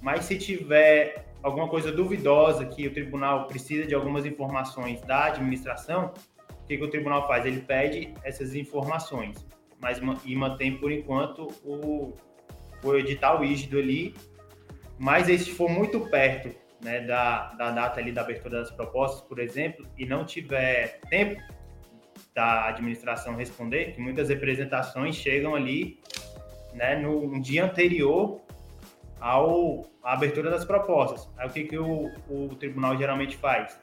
Mas 0.00 0.24
se 0.24 0.38
tiver 0.38 1.26
alguma 1.42 1.68
coisa 1.68 1.90
duvidosa 1.92 2.64
que 2.66 2.86
o 2.86 2.92
tribunal 2.92 3.46
precisa 3.46 3.86
de 3.86 3.94
algumas 3.94 4.24
informações 4.24 5.00
da 5.02 5.26
administração, 5.26 6.12
o 6.50 6.66
que, 6.66 6.76
que 6.76 6.84
o 6.84 6.90
tribunal 6.90 7.26
faz? 7.26 7.46
Ele 7.46 7.60
pede 7.60 8.12
essas 8.24 8.54
informações 8.54 9.46
mas 9.80 10.00
e 10.24 10.34
mantém 10.34 10.76
por 10.76 10.90
enquanto 10.90 11.48
o, 11.64 12.14
o 12.82 12.94
edital 12.94 13.40
rígido 13.40 13.78
ali. 13.78 14.14
Mas 14.98 15.26
se 15.26 15.50
for 15.50 15.68
muito 15.68 16.00
perto 16.08 16.54
né, 16.82 17.00
da, 17.00 17.52
da 17.54 17.70
data 17.70 18.00
ali 18.00 18.12
da 18.12 18.22
abertura 18.22 18.60
das 18.60 18.70
propostas, 18.70 19.20
por 19.22 19.38
exemplo, 19.38 19.86
e 19.96 20.06
não 20.06 20.24
tiver 20.24 21.00
tempo 21.10 21.40
da 22.34 22.68
administração 22.68 23.36
responder, 23.36 23.92
que 23.92 24.00
muitas 24.00 24.28
representações 24.28 25.16
chegam 25.16 25.54
ali 25.54 25.98
né, 26.74 26.96
no 26.96 27.24
um 27.24 27.40
dia 27.40 27.64
anterior 27.64 28.40
ao, 29.20 29.86
à 30.02 30.12
abertura 30.12 30.50
das 30.50 30.64
propostas. 30.64 31.28
Aí 31.36 31.48
o 31.48 31.50
que, 31.50 31.64
que 31.64 31.78
o, 31.78 32.10
o 32.28 32.54
tribunal 32.56 32.96
geralmente 32.96 33.36
faz? 33.36 33.78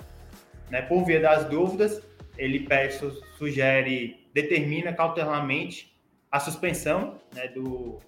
Né, 0.70 0.82
por 0.82 1.04
via 1.04 1.20
das 1.20 1.46
dúvidas, 1.46 2.02
ele 2.38 2.62
pede, 2.62 3.00
sugere 3.38 4.24
determina 4.34 4.92
cautelarmente 4.92 5.96
a 6.32 6.40
suspensão 6.40 7.20
né, 7.36 7.48
do, 7.50 8.00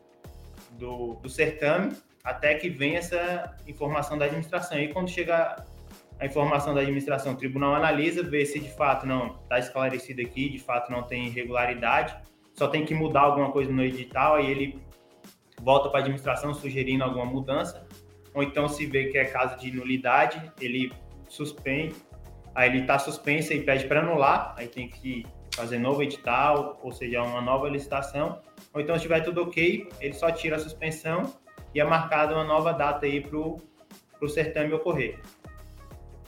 do, 0.72 1.14
do, 1.16 1.30
certame 1.30 1.96
até 2.24 2.56
que 2.56 2.70
venha 2.70 2.98
essa 2.98 3.56
informação 3.68 4.18
da 4.18 4.26
administração. 4.26 4.80
E 4.80 4.88
quando 4.88 5.10
chega 5.10 5.64
a 6.20 6.26
informação 6.26 6.74
da 6.74 6.82
administração, 6.82 7.34
o 7.34 7.36
tribunal 7.36 7.76
analisa, 7.76 8.24
vê 8.24 8.46
se 8.46 8.60
de 8.60 8.72
fato 8.72 9.06
não 9.06 9.36
está 9.44 9.60
esclarecido 9.60 10.22
aqui, 10.22 10.50
de 10.50 10.60
fato 10.60 10.92
não 10.92 11.04
tem 11.04 11.28
irregularidade, 11.28 12.16
só 12.54 12.68
tem 12.68 12.86
que 12.86 12.94
mudar 12.94 13.22
alguma 13.22 13.52
coisa 13.52 13.72
no 13.72 13.84
edital, 13.84 14.36
aí 14.36 14.50
ele 14.50 14.80
volta 15.62 15.90
para 15.90 16.00
a 16.00 16.02
administração 16.02 16.54
sugerindo 16.54 17.04
alguma 17.04 17.26
mudança, 17.26 17.86
ou 18.34 18.44
então 18.44 18.68
se 18.68 18.86
vê 18.86 19.06
que 19.06 19.18
é 19.18 19.26
caso 19.26 19.58
de 19.58 19.72
nulidade, 19.72 20.42
ele 20.62 20.92
suspende, 21.28 21.96
aí 22.54 22.70
ele 22.70 22.82
está 22.82 22.98
suspenso 22.98 23.54
e 23.54 23.62
pede 23.62 23.86
para 23.86 24.00
anular, 24.00 24.54
aí 24.58 24.68
tem 24.68 24.88
que 24.88 25.26
fazer 25.54 25.80
novo 25.80 26.02
edital, 26.04 26.80
ou 26.82 26.92
seja, 26.92 27.24
uma 27.24 27.42
nova 27.42 27.70
licitação, 27.70 28.42
ou 28.74 28.80
então 28.80 28.96
se 28.96 29.02
tiver 29.02 29.22
tudo 29.22 29.42
ok, 29.42 29.88
ele 30.00 30.14
só 30.14 30.32
tira 30.32 30.56
a 30.56 30.60
suspensão 30.60 31.34
e 31.74 31.80
é 31.80 31.84
marcada 31.84 32.34
uma 32.34 32.44
nova 32.44 32.72
data 32.72 33.06
aí 33.06 33.22
para 33.22 33.38
o 33.38 33.62
certame 34.28 34.74
ocorrer. 34.74 35.20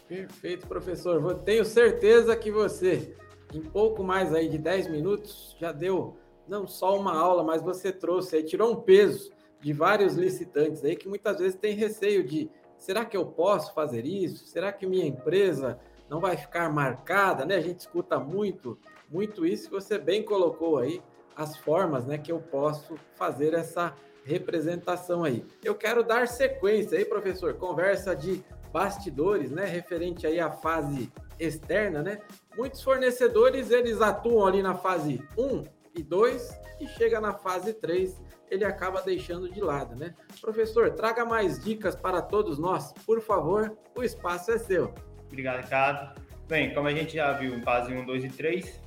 Perfeito, 0.08 0.68
professor. 0.68 1.36
Tenho 1.40 1.66
certeza 1.66 2.36
que 2.36 2.50
você, 2.50 3.14
em 3.54 3.62
pouco 3.62 4.04
mais 4.04 4.34
aí 4.34 4.48
de 4.48 4.58
10 4.58 4.88
minutos, 4.88 5.56
já 5.60 5.72
deu 5.72 6.18
não 6.48 6.66
só 6.66 6.98
uma 6.98 7.14
aula, 7.18 7.44
mas 7.44 7.62
você 7.62 7.92
trouxe 7.92 8.38
aí, 8.38 8.44
tirou 8.44 8.72
um 8.72 8.76
peso 8.78 9.32
de 9.60 9.74
vários 9.74 10.16
licitantes 10.16 10.84
aí 10.86 10.96
que 10.96 11.10
muitas 11.10 11.40
vezes 11.40 11.56
tem 11.56 11.76
receio 11.76 12.24
de 12.24 12.50
será 12.78 13.04
que 13.04 13.18
eu 13.18 13.26
posso 13.26 13.74
fazer 13.74 14.06
isso? 14.06 14.46
Será 14.46 14.72
que 14.72 14.86
minha 14.86 15.06
empresa 15.06 15.80
não 16.10 16.22
vai 16.22 16.38
ficar 16.38 16.72
marcada, 16.72 17.44
né? 17.44 17.56
A 17.56 17.62
gente 17.62 17.80
escuta 17.80 18.18
muito 18.18 18.78
muito 19.10 19.46
isso 19.46 19.70
você 19.70 19.98
bem 19.98 20.24
colocou 20.24 20.78
aí, 20.78 21.02
as 21.36 21.56
formas 21.58 22.06
né, 22.06 22.18
que 22.18 22.32
eu 22.32 22.40
posso 22.40 22.96
fazer 23.16 23.54
essa 23.54 23.94
representação 24.24 25.24
aí. 25.24 25.46
Eu 25.64 25.76
quero 25.76 26.04
dar 26.04 26.28
sequência 26.28 26.98
aí, 26.98 27.06
professor, 27.06 27.54
conversa 27.54 28.16
de 28.16 28.44
bastidores, 28.78 29.50
né, 29.50 29.66
referente 29.66 30.28
aí 30.28 30.40
à 30.40 30.52
fase 30.52 31.12
externa, 31.40 32.04
né? 32.04 32.22
Muitos 32.56 32.84
fornecedores, 32.84 33.72
eles 33.72 34.02
atuam 34.02 34.46
ali 34.46 34.62
na 34.62 34.76
fase 34.76 35.20
1 35.36 35.64
e 35.96 36.04
2 36.04 36.62
e 36.80 36.88
chega 36.88 37.20
na 37.20 37.34
fase 37.34 37.74
3, 37.74 38.22
ele 38.52 38.64
acaba 38.64 39.02
deixando 39.02 39.52
de 39.52 39.60
lado, 39.62 39.96
né? 39.96 40.14
Professor, 40.40 40.92
traga 40.92 41.26
mais 41.26 41.60
dicas 41.60 41.96
para 41.96 42.22
todos 42.22 42.60
nós, 42.60 42.94
por 43.04 43.20
favor, 43.20 43.76
o 43.96 44.04
espaço 44.04 44.52
é 44.52 44.60
seu. 44.60 44.94
Obrigado, 45.26 45.64
Ricardo. 45.64 46.22
Bem, 46.48 46.72
como 46.76 46.88
a 46.88 46.94
gente 46.94 47.16
já 47.16 47.34
viu 47.34 47.56
em 47.56 47.64
fase 47.64 47.92
1, 47.92 48.06
2 48.06 48.26
e 48.26 48.30
3, 48.30 48.82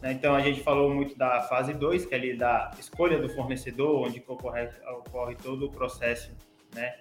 né? 0.00 0.12
Então, 0.12 0.34
a 0.34 0.40
gente 0.40 0.62
falou 0.62 0.94
muito 0.94 1.14
da 1.14 1.42
fase 1.42 1.74
2, 1.74 2.06
que 2.06 2.14
é 2.14 2.16
ali 2.16 2.38
da 2.38 2.70
escolha 2.78 3.18
do 3.18 3.28
fornecedor, 3.28 4.06
onde 4.06 4.24
ocorre, 4.26 4.70
ocorre 4.98 5.34
todo 5.34 5.66
o 5.66 5.70
processo 5.70 6.34
né, 6.74 6.94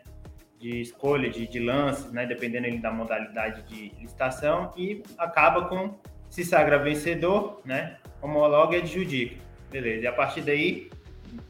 de 0.60 0.82
escolha, 0.82 1.30
de, 1.30 1.48
de 1.48 1.60
lance, 1.60 2.14
né, 2.14 2.26
dependendo 2.26 2.68
ali 2.68 2.78
da 2.78 2.92
modalidade 2.92 3.64
de 3.64 3.94
licitação, 4.00 4.74
e 4.76 5.02
acaba 5.18 5.66
com 5.66 5.98
se 6.30 6.44
sagra 6.44 6.78
vencedor, 6.78 7.62
né, 7.66 7.98
homologa 8.22 8.76
e 8.76 8.82
adjudica. 8.82 9.38
Beleza, 9.72 10.04
e 10.04 10.08
a 10.08 10.12
partir 10.12 10.42
daí, 10.42 10.90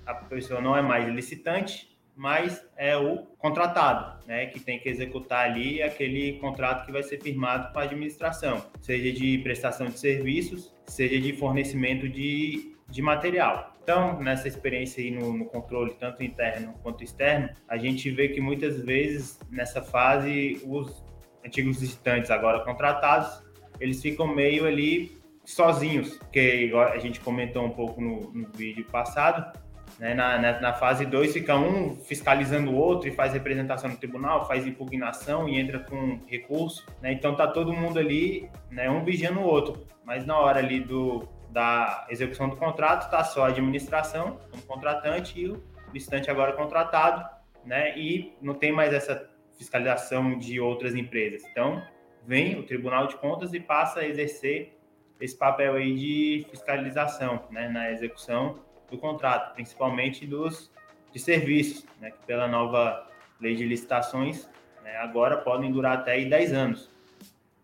a 0.05 0.13
pessoa 0.13 0.61
não 0.61 0.75
é 0.75 0.81
mais 0.81 1.07
licitante, 1.07 1.89
mas 2.15 2.65
é 2.75 2.97
o 2.97 3.19
contratado, 3.37 4.25
né, 4.27 4.47
que 4.47 4.59
tem 4.59 4.77
que 4.77 4.89
executar 4.89 5.49
ali 5.49 5.81
aquele 5.81 6.33
contrato 6.39 6.85
que 6.85 6.91
vai 6.91 7.01
ser 7.01 7.21
firmado 7.21 7.71
com 7.71 7.79
a 7.79 7.83
administração, 7.83 8.65
seja 8.81 9.11
de 9.11 9.37
prestação 9.37 9.87
de 9.87 9.97
serviços, 9.97 10.73
seja 10.85 11.19
de 11.19 11.33
fornecimento 11.33 12.09
de, 12.09 12.75
de 12.89 13.01
material. 13.01 13.73
Então, 13.89 14.22
nessa 14.22 14.48
experiência 14.48 15.03
aí 15.03 15.10
no, 15.10 15.34
no, 15.36 15.46
controle, 15.46 15.96
tanto 16.00 16.24
interno 16.24 16.75
quanto 16.84 17.03
externo, 17.03 17.50
a 17.67 17.75
gente 17.75 18.12
vê 18.12 18.27
que 18.27 18.39
muitas 18.39 18.79
vezes, 18.79 19.39
nessa 19.50 19.81
fase, 19.81 20.62
os 20.63 21.03
antigos 21.43 21.79
visitantes, 21.79 22.29
agora 22.29 22.63
contratados, 22.63 23.41
eles 23.79 24.00
ficam 24.00 24.27
meio 24.27 24.67
ali 24.67 25.17
sozinhos, 25.43 26.19
porque 26.19 26.72
a 26.93 27.00
gente 27.00 27.19
comentou 27.19 27.65
um 27.65 27.72
pouco 27.72 28.00
no, 28.00 28.31
no 28.31 28.48
vídeo 28.50 28.86
passado, 28.86 29.58
né? 29.98 30.13
Na, 30.13 30.38
na, 30.38 30.62
na, 30.62 30.74
fase 30.74 31.03
2 31.03 31.34
fica 31.34 31.55
um 31.55 31.96
fiscalizando 31.96 32.69
o 32.69 32.75
outro 32.75 33.10
e 33.10 33.12
faz 33.12 33.34
representação 33.34 33.89
no 33.89 33.98
tribunal, 33.98 34.48
faz 34.48 34.67
impugnação 34.67 35.50
e 35.50 35.60
entra 35.60 35.79
com 35.79 36.19
recurso. 36.27 36.86
Né? 37.01 37.13
Então 37.13 37.36
tá 37.36 37.48
todo 37.48 37.74
mundo 37.74 37.98
ali, 37.98 38.48
né, 38.69 38.88
um 38.88 39.03
vigiando 39.03 39.39
o 39.39 39.43
outro. 39.43 39.84
Mas 40.05 40.27
na 40.27 40.38
hora 40.38 40.60
ali 40.60 40.79
do, 40.79 41.27
da 41.49 42.05
execução 42.09 42.49
do 42.49 42.55
contrato, 42.55 43.09
tá 43.09 43.23
só 43.23 43.45
a 43.45 43.47
administração, 43.47 44.39
como 44.51 44.63
contratante, 44.63 45.39
e 45.39 45.49
o 45.49 45.63
licitante 45.93 46.29
agora 46.29 46.53
contratado, 46.53 47.27
né? 47.65 47.97
E 47.97 48.33
não 48.41 48.53
tem 48.53 48.71
mais 48.71 48.93
essa 48.93 49.29
fiscalização 49.57 50.37
de 50.37 50.59
outras 50.59 50.95
empresas. 50.95 51.43
Então, 51.51 51.83
vem 52.25 52.57
o 52.57 52.63
Tribunal 52.63 53.07
de 53.07 53.15
Contas 53.17 53.53
e 53.53 53.59
passa 53.59 54.01
a 54.01 54.07
exercer 54.07 54.77
esse 55.19 55.37
papel 55.37 55.75
aí 55.75 55.95
de 55.95 56.45
fiscalização, 56.49 57.43
né, 57.51 57.67
na 57.67 57.91
execução 57.91 58.59
do 58.89 58.97
contrato, 58.97 59.53
principalmente 59.53 60.25
dos 60.25 60.71
de 61.11 61.19
serviços, 61.19 61.85
né, 61.99 62.11
que 62.11 62.25
pela 62.25 62.47
nova 62.47 63.07
lei 63.41 63.55
de 63.55 63.65
licitações 63.65 64.47
né, 64.83 64.95
agora 64.97 65.37
podem 65.37 65.71
durar 65.71 65.97
até 65.97 66.23
10 66.23 66.53
anos. 66.53 66.89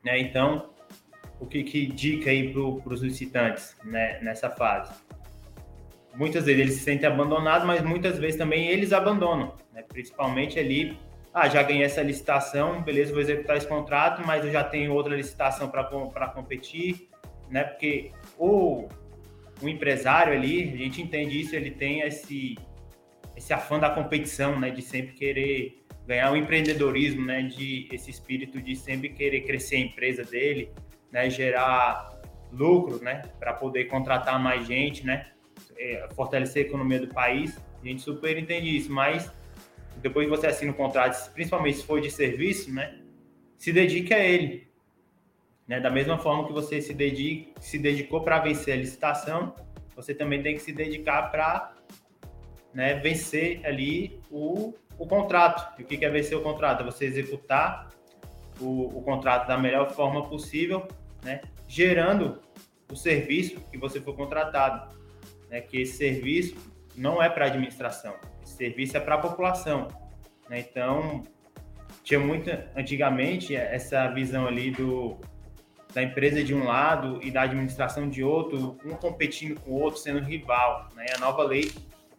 Né? 0.03 0.19
Então, 0.19 0.69
o 1.39 1.45
que, 1.45 1.63
que 1.63 1.85
dica 1.85 2.29
aí 2.29 2.51
para 2.51 2.93
os 2.93 3.01
licitantes 3.01 3.75
né, 3.83 4.19
nessa 4.21 4.49
fase? 4.49 4.93
Muitas 6.15 6.45
vezes 6.45 6.61
eles 6.61 6.73
se 6.75 6.79
sentem 6.81 7.07
abandonados, 7.07 7.67
mas 7.67 7.81
muitas 7.81 8.17
vezes 8.17 8.37
também 8.37 8.67
eles 8.67 8.93
abandonam, 8.93 9.53
né? 9.73 9.83
principalmente 9.87 10.57
ali, 10.57 10.97
ah, 11.33 11.49
já 11.49 11.61
ganhei 11.61 11.83
essa 11.83 12.01
licitação, 12.01 12.81
beleza, 12.81 13.11
vou 13.11 13.21
executar 13.21 13.57
esse 13.57 13.67
contrato, 13.67 14.25
mas 14.25 14.45
eu 14.45 14.51
já 14.51 14.63
tenho 14.63 14.93
outra 14.93 15.15
licitação 15.15 15.69
para 15.69 16.29
competir, 16.29 17.09
né? 17.49 17.65
porque 17.65 18.11
o 18.37 18.87
o 19.61 19.69
empresário 19.69 20.33
ali, 20.33 20.63
a 20.73 20.77
gente 20.77 21.01
entende 21.01 21.39
isso, 21.39 21.55
ele 21.55 21.71
tem 21.71 22.01
esse, 22.01 22.57
esse 23.35 23.53
afã 23.53 23.79
da 23.79 23.89
competição, 23.89 24.59
né, 24.59 24.69
de 24.69 24.81
sempre 24.81 25.13
querer 25.13 25.83
ganhar 26.05 26.31
o 26.31 26.35
empreendedorismo, 26.35 27.25
né, 27.25 27.41
de 27.43 27.87
esse 27.91 28.11
espírito 28.11 28.61
de 28.61 28.75
sempre 28.75 29.09
querer 29.09 29.41
crescer 29.41 29.77
a 29.77 29.79
empresa 29.79 30.23
dele, 30.23 30.71
né, 31.15 31.29
gerar 31.29 32.19
lucro, 32.51 33.01
né, 33.01 33.21
para 33.39 33.53
poder 33.53 33.85
contratar 33.85 34.37
mais 34.37 34.67
gente, 34.67 35.05
né, 35.05 35.27
é, 35.77 36.09
fortalecer 36.13 36.65
a 36.65 36.67
economia 36.67 36.99
do 36.99 37.07
país. 37.07 37.57
A 37.81 37.87
gente 37.87 38.01
super 38.01 38.37
entende 38.37 38.75
isso, 38.75 38.91
mas 38.91 39.31
depois 40.01 40.25
que 40.25 40.35
você 40.35 40.47
assina 40.47 40.73
o 40.73 40.75
contrato, 40.75 41.31
principalmente 41.31 41.77
se 41.77 41.85
for 41.85 42.01
de 42.01 42.11
serviço, 42.11 42.69
né, 42.73 42.99
se 43.57 43.71
dedique 43.71 44.13
a 44.13 44.19
ele, 44.19 44.67
né? 45.65 45.79
Da 45.79 45.89
mesma 45.89 46.17
forma 46.17 46.45
que 46.45 46.51
você 46.51 46.81
se, 46.81 46.93
dedica, 46.93 47.59
se 47.61 47.79
dedicou 47.79 48.21
para 48.21 48.39
vencer 48.39 48.73
a 48.73 48.77
licitação, 48.77 49.55
você 49.95 50.13
também 50.13 50.43
tem 50.43 50.53
que 50.53 50.61
se 50.61 50.73
dedicar 50.73 51.31
para 51.31 51.73
né, 52.73 52.95
vencer 52.95 53.65
ali 53.65 54.19
o, 54.29 54.73
o 54.99 55.07
contrato. 55.07 55.79
E 55.79 55.83
o 55.83 55.85
que 55.85 56.03
é 56.03 56.09
vencer 56.09 56.37
o 56.37 56.41
contrato? 56.41 56.81
É 56.81 56.85
você 56.85 57.05
executar 57.05 57.89
o, 58.59 58.97
o 58.97 59.01
contrato 59.01 59.47
da 59.47 59.57
melhor 59.57 59.89
forma 59.91 60.27
possível, 60.27 60.85
né, 61.25 61.41
gerando 61.67 62.39
o 62.89 62.95
serviço 62.95 63.59
que 63.71 63.77
você 63.77 63.99
for 63.99 64.15
contratado. 64.15 64.95
né, 65.49 65.59
que 65.59 65.81
esse 65.81 65.97
serviço 65.97 66.55
não 66.95 67.21
é 67.21 67.29
para 67.29 67.45
administração, 67.45 68.15
esse 68.41 68.55
serviço 68.55 68.95
é 68.95 68.99
para 68.99 69.15
a 69.15 69.17
população. 69.17 69.87
Né? 70.49 70.59
Então, 70.59 71.23
tinha 72.03 72.19
muita, 72.19 72.71
antigamente, 72.75 73.55
essa 73.55 74.07
visão 74.09 74.47
ali 74.47 74.71
do, 74.71 75.17
da 75.93 76.03
empresa 76.03 76.43
de 76.43 76.53
um 76.53 76.63
lado 76.63 77.19
e 77.21 77.31
da 77.31 77.41
administração 77.41 78.09
de 78.09 78.23
outro, 78.23 78.77
um 78.85 78.91
competindo 78.91 79.59
com 79.59 79.71
o 79.71 79.81
outro, 79.81 79.99
sendo 79.99 80.19
rival. 80.19 80.89
Né? 80.95 81.05
A 81.15 81.19
nova 81.19 81.43
lei 81.43 81.71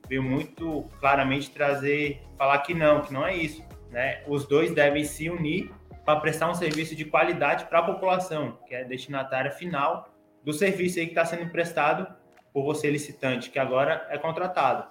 veio 0.09 0.23
muito 0.23 0.85
claramente 1.01 1.51
trazer, 1.51 2.21
falar 2.37 2.59
que 2.59 2.75
não, 2.75 3.01
que 3.01 3.13
não 3.13 3.27
é 3.27 3.37
isso. 3.37 3.65
Né? 3.91 4.23
Os 4.27 4.47
dois 4.47 4.73
devem 4.75 5.05
se 5.05 5.31
unir 5.31 5.71
para 6.07 6.21
prestar 6.21 6.49
um 6.49 6.55
serviço 6.55 6.95
de 6.95 7.05
qualidade 7.05 7.65
para 7.65 7.81
a 7.81 7.83
população, 7.83 8.61
que 8.67 8.75
é 8.77 8.83
a 8.83 8.85
destinatária 8.85 9.51
final 9.51 10.09
do 10.45 10.53
serviço 10.53 11.01
aí 11.01 11.07
que 11.07 11.11
está 11.11 11.25
sendo 11.25 11.51
prestado 11.51 12.07
por 12.53 12.63
você 12.63 12.89
licitante, 12.89 13.51
que 13.51 13.59
agora 13.59 14.07
é 14.09 14.17
contratado. 14.17 14.87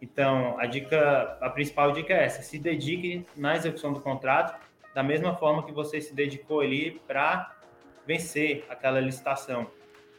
Então, 0.00 0.58
a 0.58 0.66
dica, 0.66 1.36
a 1.40 1.50
principal 1.50 1.90
dica 1.92 2.14
é 2.14 2.24
essa: 2.24 2.42
se 2.42 2.60
dedique 2.60 3.26
na 3.36 3.56
execução 3.56 3.92
do 3.92 4.00
contrato 4.00 4.56
da 4.94 5.02
mesma 5.02 5.34
forma 5.34 5.64
que 5.64 5.72
você 5.72 6.00
se 6.00 6.14
dedicou 6.14 6.60
ali 6.60 7.00
para 7.06 7.56
vencer 8.06 8.64
aquela 8.68 9.00
licitação, 9.00 9.68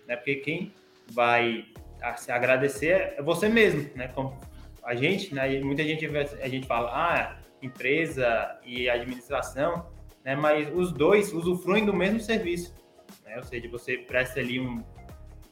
né? 0.06 0.18
Porque 0.18 0.36
quem 0.36 0.74
vai 1.12 1.66
se 2.18 2.32
agradecer 2.32 3.14
é 3.18 3.22
você 3.22 3.48
mesmo, 3.48 3.90
né? 3.96 4.10
Como 4.10 4.38
a 4.84 4.94
gente, 4.94 5.34
né? 5.34 5.60
Muita 5.62 5.84
gente 5.84 6.06
a 6.42 6.48
gente 6.50 6.68
fala, 6.68 6.92
ah, 6.94 7.38
empresa 7.62 8.60
e 8.64 8.90
administração, 8.90 9.90
né? 10.24 10.36
Mas 10.36 10.74
os 10.74 10.92
dois 10.92 11.34
usufruem 11.34 11.86
do 11.86 11.94
mesmo 11.94 12.20
serviço, 12.20 12.74
né? 13.26 13.38
Ou 13.38 13.44
seja, 13.44 13.70
você 13.70 13.98
presta 13.98 14.40
ali 14.40 14.60
um, 14.60 14.84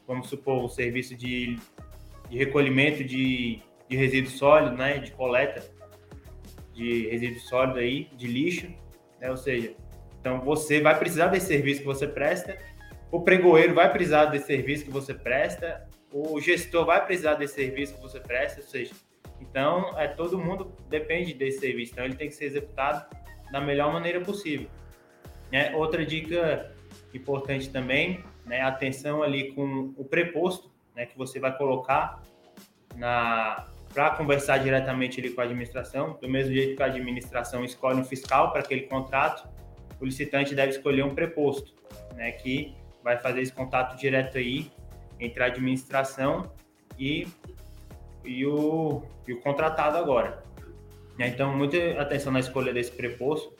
vamos 0.06 0.28
supor, 0.28 0.64
um 0.64 0.68
serviço 0.68 1.14
de, 1.14 1.58
de 2.28 2.38
recolhimento 2.38 3.04
de, 3.04 3.60
de 3.88 3.96
resíduo 3.96 4.30
sólido, 4.30 4.76
né? 4.76 4.98
De 4.98 5.12
coleta 5.12 5.62
de 6.80 7.08
resíduo 7.08 7.40
sólido 7.40 7.78
aí, 7.78 8.08
de 8.16 8.26
lixo, 8.26 8.66
né? 9.20 9.30
Ou 9.30 9.36
seja, 9.36 9.74
então 10.18 10.40
você 10.40 10.80
vai 10.80 10.98
precisar 10.98 11.26
desse 11.26 11.46
serviço 11.46 11.80
que 11.80 11.86
você 11.86 12.06
presta, 12.06 12.56
o 13.10 13.20
pregoeiro 13.20 13.74
vai 13.74 13.92
precisar 13.92 14.26
desse 14.26 14.46
serviço 14.46 14.84
que 14.84 14.90
você 14.90 15.12
presta, 15.12 15.86
o 16.12 16.40
gestor 16.40 16.86
vai 16.86 17.04
precisar 17.04 17.34
desse 17.34 17.54
serviço 17.54 17.94
que 17.94 18.00
você 18.00 18.18
presta, 18.18 18.60
ou 18.60 18.66
seja, 18.66 18.92
então 19.40 19.98
é 19.98 20.08
todo 20.08 20.38
mundo 20.38 20.72
depende 20.88 21.34
desse 21.34 21.60
serviço, 21.60 21.92
então 21.92 22.04
ele 22.04 22.16
tem 22.16 22.28
que 22.28 22.34
ser 22.34 22.46
executado 22.46 23.04
da 23.50 23.60
melhor 23.60 23.92
maneira 23.92 24.20
possível. 24.20 24.68
Né? 25.50 25.74
Outra 25.74 26.04
dica 26.04 26.72
importante 27.12 27.70
também, 27.70 28.22
né, 28.46 28.60
atenção 28.62 29.22
ali 29.22 29.52
com 29.52 29.92
o 29.96 30.04
preposto, 30.04 30.70
né, 30.94 31.06
que 31.06 31.16
você 31.16 31.40
vai 31.40 31.56
colocar 31.56 32.22
na 32.96 33.66
para 33.92 34.10
conversar 34.10 34.58
diretamente 34.58 35.18
ali 35.18 35.30
com 35.30 35.40
a 35.40 35.44
administração, 35.44 36.16
do 36.20 36.28
mesmo 36.28 36.52
jeito 36.52 36.76
que 36.76 36.82
a 36.82 36.86
administração 36.86 37.64
escolhe 37.64 38.00
um 38.00 38.04
fiscal 38.04 38.52
para 38.52 38.60
aquele 38.60 38.82
contrato, 38.82 39.48
o 40.00 40.04
licitante 40.04 40.54
deve 40.54 40.70
escolher 40.70 41.02
um 41.02 41.12
preposto, 41.12 41.74
né, 42.14 42.30
que 42.30 42.72
vai 43.02 43.18
fazer 43.18 43.40
esse 43.40 43.52
contato 43.52 43.98
direto 43.98 44.38
aí 44.38 44.70
entre 45.18 45.42
a 45.42 45.46
administração 45.46 46.52
e, 46.96 47.26
e, 48.24 48.46
o, 48.46 49.02
e 49.26 49.32
o 49.32 49.40
contratado 49.40 49.96
agora. 49.96 50.44
Né? 51.20 51.28
Então, 51.28 51.54
muita 51.54 52.00
atenção 52.00 52.32
na 52.32 52.40
escolha 52.40 52.72
desse 52.72 52.92
preposto, 52.92 53.54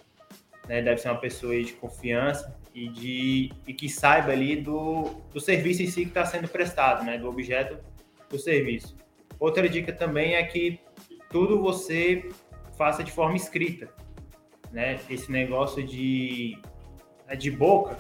né? 0.67 0.81
deve 0.81 0.99
ser 0.99 1.11
uma 1.11 1.21
pessoa 1.21 1.63
de 1.63 1.75
confiança 1.75 2.59
e, 2.75 2.89
de, 2.89 3.53
e 3.67 3.75
que 3.75 3.87
saiba 3.87 4.33
ali 4.33 4.57
do, 4.57 5.11
do 5.31 5.39
serviço 5.39 5.83
em 5.83 5.87
si 5.87 6.05
que 6.05 6.09
está 6.09 6.25
sendo 6.25 6.49
prestado, 6.49 7.05
né? 7.05 7.19
do 7.19 7.29
objeto 7.29 7.77
do 8.31 8.39
serviço. 8.39 8.97
Outra 9.39 9.69
dica 9.69 9.93
também 9.93 10.37
é 10.37 10.43
que 10.43 10.81
tudo 11.29 11.61
você 11.61 12.31
faça 12.79 13.05
de 13.05 13.13
forma 13.13 13.37
escrita, 13.37 13.91
né? 14.73 14.99
Esse 15.09 15.31
negócio 15.31 15.83
de 15.83 16.59
de 17.39 17.51
boca, 17.51 17.97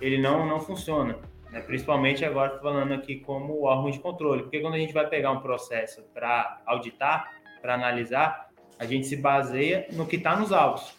ele 0.00 0.18
não 0.18 0.46
não 0.46 0.60
funciona. 0.60 1.18
Né? 1.50 1.60
Principalmente 1.60 2.24
agora 2.24 2.58
falando 2.58 2.94
aqui 2.94 3.16
como 3.16 3.64
órgão 3.64 3.90
de 3.90 3.98
controle, 3.98 4.42
porque 4.42 4.60
quando 4.60 4.74
a 4.74 4.78
gente 4.78 4.92
vai 4.92 5.08
pegar 5.08 5.30
um 5.30 5.40
processo 5.40 6.02
para 6.14 6.62
auditar, 6.66 7.32
para 7.60 7.74
analisar, 7.74 8.45
a 8.78 8.84
gente 8.84 9.06
se 9.06 9.16
baseia 9.16 9.86
no 9.92 10.06
que 10.06 10.16
está 10.16 10.36
nos 10.36 10.52
autos. 10.52 10.94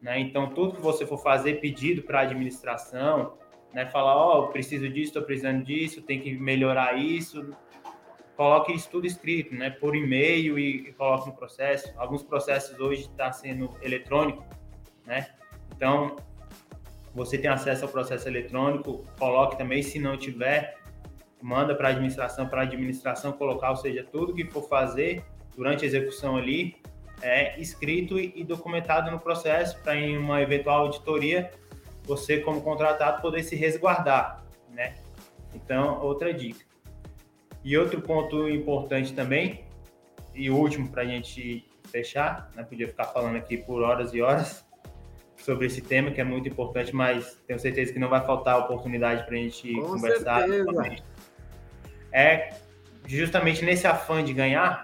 Né? 0.00 0.20
Então, 0.20 0.50
tudo 0.50 0.74
que 0.74 0.82
você 0.82 1.06
for 1.06 1.18
fazer 1.18 1.60
pedido 1.60 2.02
para 2.02 2.20
a 2.20 2.22
administração, 2.22 3.38
né? 3.72 3.86
falar, 3.86 4.16
ó, 4.16 4.40
oh, 4.40 4.48
preciso 4.48 4.88
disso, 4.88 5.08
estou 5.08 5.22
precisando 5.22 5.64
disso, 5.64 6.02
tem 6.02 6.20
que 6.20 6.34
melhorar 6.34 6.98
isso, 6.98 7.54
coloque 8.36 8.72
isso 8.72 8.90
tudo 8.90 9.06
escrito, 9.06 9.54
né? 9.54 9.70
por 9.70 9.96
e-mail 9.96 10.58
e, 10.58 10.88
e 10.88 10.92
coloque 10.92 11.28
no 11.28 11.34
processo. 11.34 11.92
Alguns 11.96 12.22
processos 12.22 12.78
hoje 12.78 13.02
estão 13.02 13.16
tá 13.16 13.32
sendo 13.32 13.70
eletrônico, 13.82 14.44
né? 15.06 15.28
Então, 15.74 16.16
você 17.14 17.38
tem 17.38 17.48
acesso 17.48 17.84
ao 17.84 17.90
processo 17.90 18.28
eletrônico, 18.28 19.04
coloque 19.18 19.56
também, 19.56 19.82
se 19.82 19.98
não 19.98 20.16
tiver, 20.16 20.76
manda 21.40 21.74
para 21.74 21.88
a 21.88 21.90
administração, 21.92 22.48
para 22.48 22.60
a 22.60 22.64
administração 22.64 23.32
colocar, 23.32 23.70
ou 23.70 23.76
seja, 23.76 24.04
tudo 24.04 24.34
que 24.34 24.44
for 24.44 24.68
fazer 24.68 25.24
durante 25.56 25.84
a 25.84 25.86
execução 25.86 26.36
ali 26.36 26.76
é 27.22 27.58
escrito 27.60 28.18
e 28.18 28.44
documentado 28.44 29.10
no 29.10 29.18
processo 29.18 29.78
para 29.82 29.96
em 29.96 30.16
uma 30.16 30.42
eventual 30.42 30.82
auditoria 30.82 31.50
você 32.04 32.38
como 32.38 32.60
contratado 32.60 33.22
poder 33.22 33.42
se 33.42 33.56
resguardar, 33.56 34.44
né? 34.70 34.94
Então, 35.54 36.02
outra 36.02 36.34
dica. 36.34 36.64
E 37.64 37.78
outro 37.78 38.00
ponto 38.02 38.48
importante 38.48 39.14
também, 39.14 39.64
e 40.34 40.50
último 40.50 40.90
para 40.90 41.02
a 41.02 41.06
gente 41.06 41.64
fechar, 41.90 42.50
né? 42.54 42.62
Podia 42.62 42.88
ficar 42.88 43.04
falando 43.04 43.36
aqui 43.36 43.56
por 43.56 43.82
horas 43.82 44.12
e 44.12 44.20
horas, 44.20 44.64
sobre 45.36 45.66
esse 45.66 45.80
tema, 45.80 46.10
que 46.10 46.20
é 46.20 46.24
muito 46.24 46.48
importante, 46.48 46.94
mas 46.94 47.38
tenho 47.46 47.58
certeza 47.58 47.92
que 47.92 47.98
não 47.98 48.08
vai 48.08 48.24
faltar 48.24 48.58
oportunidade 48.58 49.24
para 49.24 49.34
a 49.34 49.38
gente 49.38 49.72
Com 49.74 49.82
conversar. 49.82 50.46
É 52.12 52.54
justamente 53.06 53.64
nesse 53.64 53.86
afã 53.86 54.24
de 54.24 54.32
ganhar, 54.32 54.83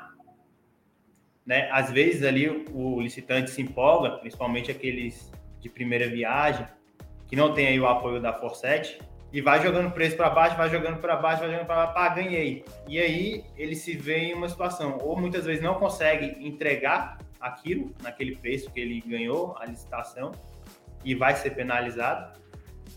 né? 1.50 1.68
Às 1.72 1.90
vezes 1.90 2.22
ali 2.22 2.48
o 2.72 3.00
licitante 3.00 3.50
se 3.50 3.60
empolga, 3.60 4.18
principalmente 4.18 4.70
aqueles 4.70 5.32
de 5.60 5.68
primeira 5.68 6.08
viagem, 6.08 6.64
que 7.26 7.34
não 7.34 7.52
tem 7.52 7.66
aí 7.66 7.80
o 7.80 7.88
apoio 7.88 8.20
da 8.22 8.32
Forset, 8.32 9.00
e 9.32 9.40
vai 9.40 9.60
jogando 9.60 9.90
preço 9.90 10.16
para 10.16 10.30
baixo, 10.30 10.56
vai 10.56 10.70
jogando 10.70 11.00
para 11.00 11.16
baixo, 11.16 11.40
vai 11.40 11.50
jogando 11.50 11.66
para 11.66 11.86
baixo, 11.86 11.94
pá, 11.94 12.08
ganhei. 12.10 12.64
E 12.86 13.00
aí 13.00 13.44
ele 13.56 13.74
se 13.74 13.96
vê 13.96 14.18
em 14.18 14.34
uma 14.34 14.48
situação, 14.48 14.98
ou 15.02 15.18
muitas 15.18 15.44
vezes 15.44 15.60
não 15.60 15.74
consegue 15.74 16.36
entregar 16.38 17.18
aquilo 17.40 17.92
naquele 18.00 18.36
preço 18.36 18.70
que 18.70 18.78
ele 18.78 19.00
ganhou 19.00 19.56
a 19.58 19.66
licitação, 19.66 20.30
e 21.04 21.16
vai 21.16 21.34
ser 21.34 21.50
penalizado. 21.50 22.38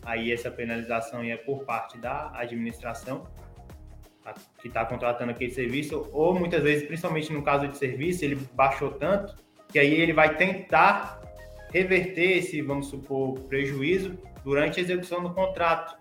Aí 0.04 0.32
essa 0.32 0.52
penalização 0.52 1.24
é 1.24 1.38
por 1.38 1.66
parte 1.66 1.98
da 1.98 2.32
administração 2.36 3.26
que 4.62 4.68
está 4.68 4.86
contratando 4.86 5.32
aquele 5.32 5.52
serviço, 5.52 6.10
ou 6.14 6.34
muitas 6.34 6.64
vezes, 6.64 6.88
principalmente 6.88 7.32
no 7.34 7.44
caso 7.44 7.68
de 7.68 7.78
serviço, 7.78 8.24
ele 8.24 8.36
baixou 8.54 8.92
tanto 8.92 9.36
que 9.70 9.80
aí 9.80 9.94
ele 9.94 10.14
vai 10.14 10.38
tentar 10.38 11.20
reverter 11.72 12.38
esse, 12.38 12.62
vamos 12.62 12.88
supor, 12.88 13.40
prejuízo 13.42 14.18
durante 14.44 14.80
a 14.80 14.84
execução 14.84 15.24
do 15.24 15.34
contrato, 15.34 15.98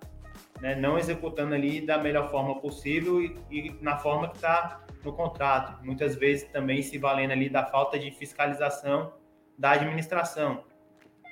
né? 0.61 0.75
não 0.75 0.99
executando 0.99 1.55
ali 1.55 1.81
da 1.81 1.97
melhor 1.97 2.31
forma 2.31 2.61
possível 2.61 3.23
e, 3.23 3.35
e 3.51 3.75
na 3.81 3.97
forma 3.97 4.29
que 4.29 4.37
está 4.37 4.83
no 5.03 5.13
contrato. 5.13 5.83
Muitas 5.85 6.15
vezes 6.15 6.45
também 6.51 6.83
se 6.83 6.99
valendo 6.99 7.33
ali 7.33 7.49
da 7.49 7.65
falta 7.65 7.99
de 7.99 8.11
fiscalização 8.11 9.15
da 9.57 9.73
administração. 9.73 10.65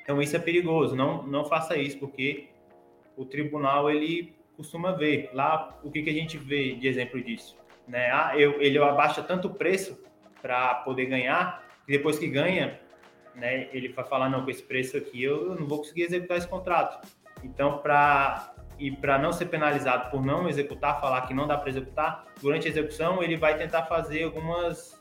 Então 0.03 0.20
isso 0.20 0.35
é 0.35 0.38
perigoso, 0.38 0.96
não, 0.96 1.22
não 1.22 1.44
faça 1.44 1.76
isso, 1.76 1.98
porque 1.98 2.48
o 3.16 3.24
tribunal 3.24 3.90
ele 3.90 4.35
costuma 4.61 4.92
ver. 4.92 5.31
Lá, 5.33 5.79
o 5.83 5.90
que, 5.90 6.03
que 6.03 6.11
a 6.11 6.14
gente 6.14 6.38
vê 6.38 6.75
de 6.75 6.87
exemplo 6.87 7.23
disso? 7.23 7.57
Né? 7.88 8.11
Ah, 8.12 8.33
eu, 8.37 8.61
ele 8.61 8.79
abaixa 8.79 9.23
tanto 9.23 9.49
o 9.49 9.55
preço 9.55 9.99
para 10.40 10.77
poder 10.77 11.07
ganhar, 11.07 11.64
que 11.85 11.92
depois 11.92 12.18
que 12.18 12.27
ganha, 12.27 12.81
né, 13.35 13.68
ele 13.73 13.88
vai 13.88 14.05
falar, 14.05 14.29
não, 14.29 14.44
com 14.44 14.51
esse 14.51 14.62
preço 14.62 14.96
aqui 14.96 15.23
eu 15.23 15.55
não 15.55 15.66
vou 15.66 15.79
conseguir 15.79 16.03
executar 16.03 16.38
esse 16.38 16.49
contrato. 16.49 17.07
Então, 17.42 17.79
para 17.79 18.55
e 18.79 18.90
para 18.90 19.18
não 19.18 19.31
ser 19.31 19.44
penalizado 19.46 20.11
por 20.11 20.25
não 20.25 20.49
executar, 20.49 21.01
falar 21.03 21.27
que 21.27 21.35
não 21.35 21.46
dá 21.46 21.59
para 21.59 21.68
executar, 21.68 22.25
durante 22.40 22.66
a 22.66 22.70
execução 22.70 23.23
ele 23.23 23.37
vai 23.37 23.55
tentar 23.55 23.83
fazer 23.83 24.25
algumas 24.25 24.99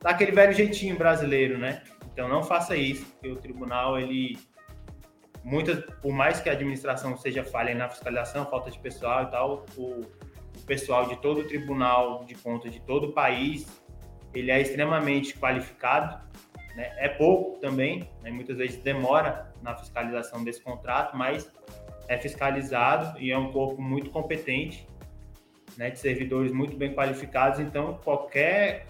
daquele 0.00 0.30
velho 0.30 0.52
jeitinho 0.52 0.96
brasileiro, 0.96 1.58
né? 1.58 1.82
Então 2.12 2.28
não 2.28 2.40
faça 2.40 2.76
isso, 2.76 3.04
porque 3.06 3.28
o 3.28 3.36
tribunal 3.36 3.98
ele 3.98 4.38
muitas, 5.44 5.84
por 6.02 6.12
mais 6.12 6.40
que 6.40 6.48
a 6.48 6.52
administração 6.52 7.16
seja 7.16 7.44
falha 7.44 7.74
na 7.74 7.88
fiscalização, 7.88 8.46
falta 8.46 8.70
de 8.70 8.78
pessoal 8.78 9.24
e 9.24 9.30
tal, 9.30 9.66
o, 9.76 10.02
o 10.56 10.62
pessoal 10.66 11.06
de 11.08 11.16
todo 11.16 11.40
o 11.40 11.44
tribunal 11.44 12.24
de 12.24 12.34
contas 12.34 12.72
de 12.72 12.80
todo 12.80 13.08
o 13.08 13.12
país, 13.12 13.66
ele 14.34 14.50
é 14.50 14.60
extremamente 14.60 15.38
qualificado, 15.38 16.20
né? 16.74 16.92
É 16.98 17.08
pouco 17.08 17.58
também, 17.60 18.08
né? 18.22 18.30
muitas 18.30 18.56
vezes 18.56 18.76
demora 18.76 19.52
na 19.62 19.74
fiscalização 19.74 20.44
desse 20.44 20.60
contrato, 20.60 21.16
mas 21.16 21.50
é 22.06 22.16
fiscalizado 22.18 23.18
e 23.18 23.30
é 23.30 23.38
um 23.38 23.52
corpo 23.52 23.80
muito 23.80 24.10
competente. 24.10 24.86
né, 25.76 25.90
de 25.90 25.98
servidores 25.98 26.50
muito 26.50 26.76
bem 26.76 26.92
qualificados, 26.92 27.60
então 27.60 28.00
qualquer 28.02 28.86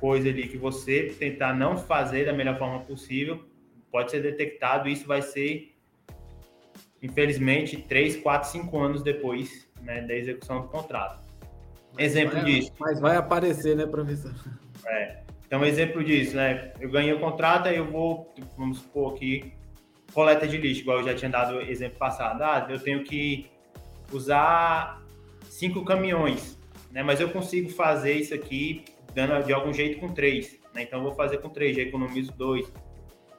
coisa 0.00 0.28
ali 0.28 0.48
que 0.48 0.56
você 0.56 1.14
tentar 1.16 1.54
não 1.54 1.76
fazer 1.76 2.24
da 2.24 2.32
melhor 2.32 2.58
forma 2.58 2.80
possível 2.80 3.44
pode 3.96 4.10
ser 4.10 4.20
detectado 4.20 4.90
e 4.90 4.92
isso 4.92 5.06
vai 5.06 5.22
ser, 5.22 5.74
infelizmente, 7.02 7.78
3, 7.78 8.16
4, 8.16 8.50
5 8.50 8.78
anos 8.78 9.02
depois 9.02 9.66
né, 9.80 10.02
da 10.02 10.14
execução 10.14 10.60
do 10.60 10.68
contrato. 10.68 11.24
Mas 11.94 12.04
exemplo 12.12 12.34
vai, 12.34 12.44
disso. 12.44 12.72
Mas 12.78 13.00
vai 13.00 13.16
aparecer, 13.16 13.74
né, 13.74 13.86
professor? 13.86 14.34
É. 14.86 15.20
Então, 15.46 15.64
exemplo 15.64 16.04
disso, 16.04 16.36
né? 16.36 16.74
Eu 16.78 16.90
ganhei 16.90 17.10
o 17.14 17.18
contrato, 17.18 17.68
aí 17.68 17.78
eu 17.78 17.90
vou, 17.90 18.34
vamos 18.58 18.80
supor 18.80 19.14
aqui, 19.14 19.54
coleta 20.12 20.46
de 20.46 20.58
lixo, 20.58 20.82
igual 20.82 20.98
eu 20.98 21.04
já 21.04 21.14
tinha 21.14 21.30
dado 21.30 21.62
exemplo 21.62 21.98
passado. 21.98 22.42
Ah, 22.42 22.66
eu 22.68 22.78
tenho 22.78 23.02
que 23.02 23.46
usar 24.12 25.02
cinco 25.44 25.82
caminhões, 25.86 26.60
né? 26.90 27.02
Mas 27.02 27.18
eu 27.18 27.30
consigo 27.30 27.70
fazer 27.70 28.12
isso 28.12 28.34
aqui 28.34 28.84
dando 29.14 29.42
de 29.42 29.54
algum 29.54 29.72
jeito 29.72 29.98
com 29.98 30.12
três, 30.12 30.60
né? 30.74 30.82
Então 30.82 30.98
eu 30.98 31.04
vou 31.04 31.14
fazer 31.14 31.38
com 31.38 31.48
três, 31.48 31.74
já 31.74 31.82
economizo 31.82 32.30
dois. 32.32 32.70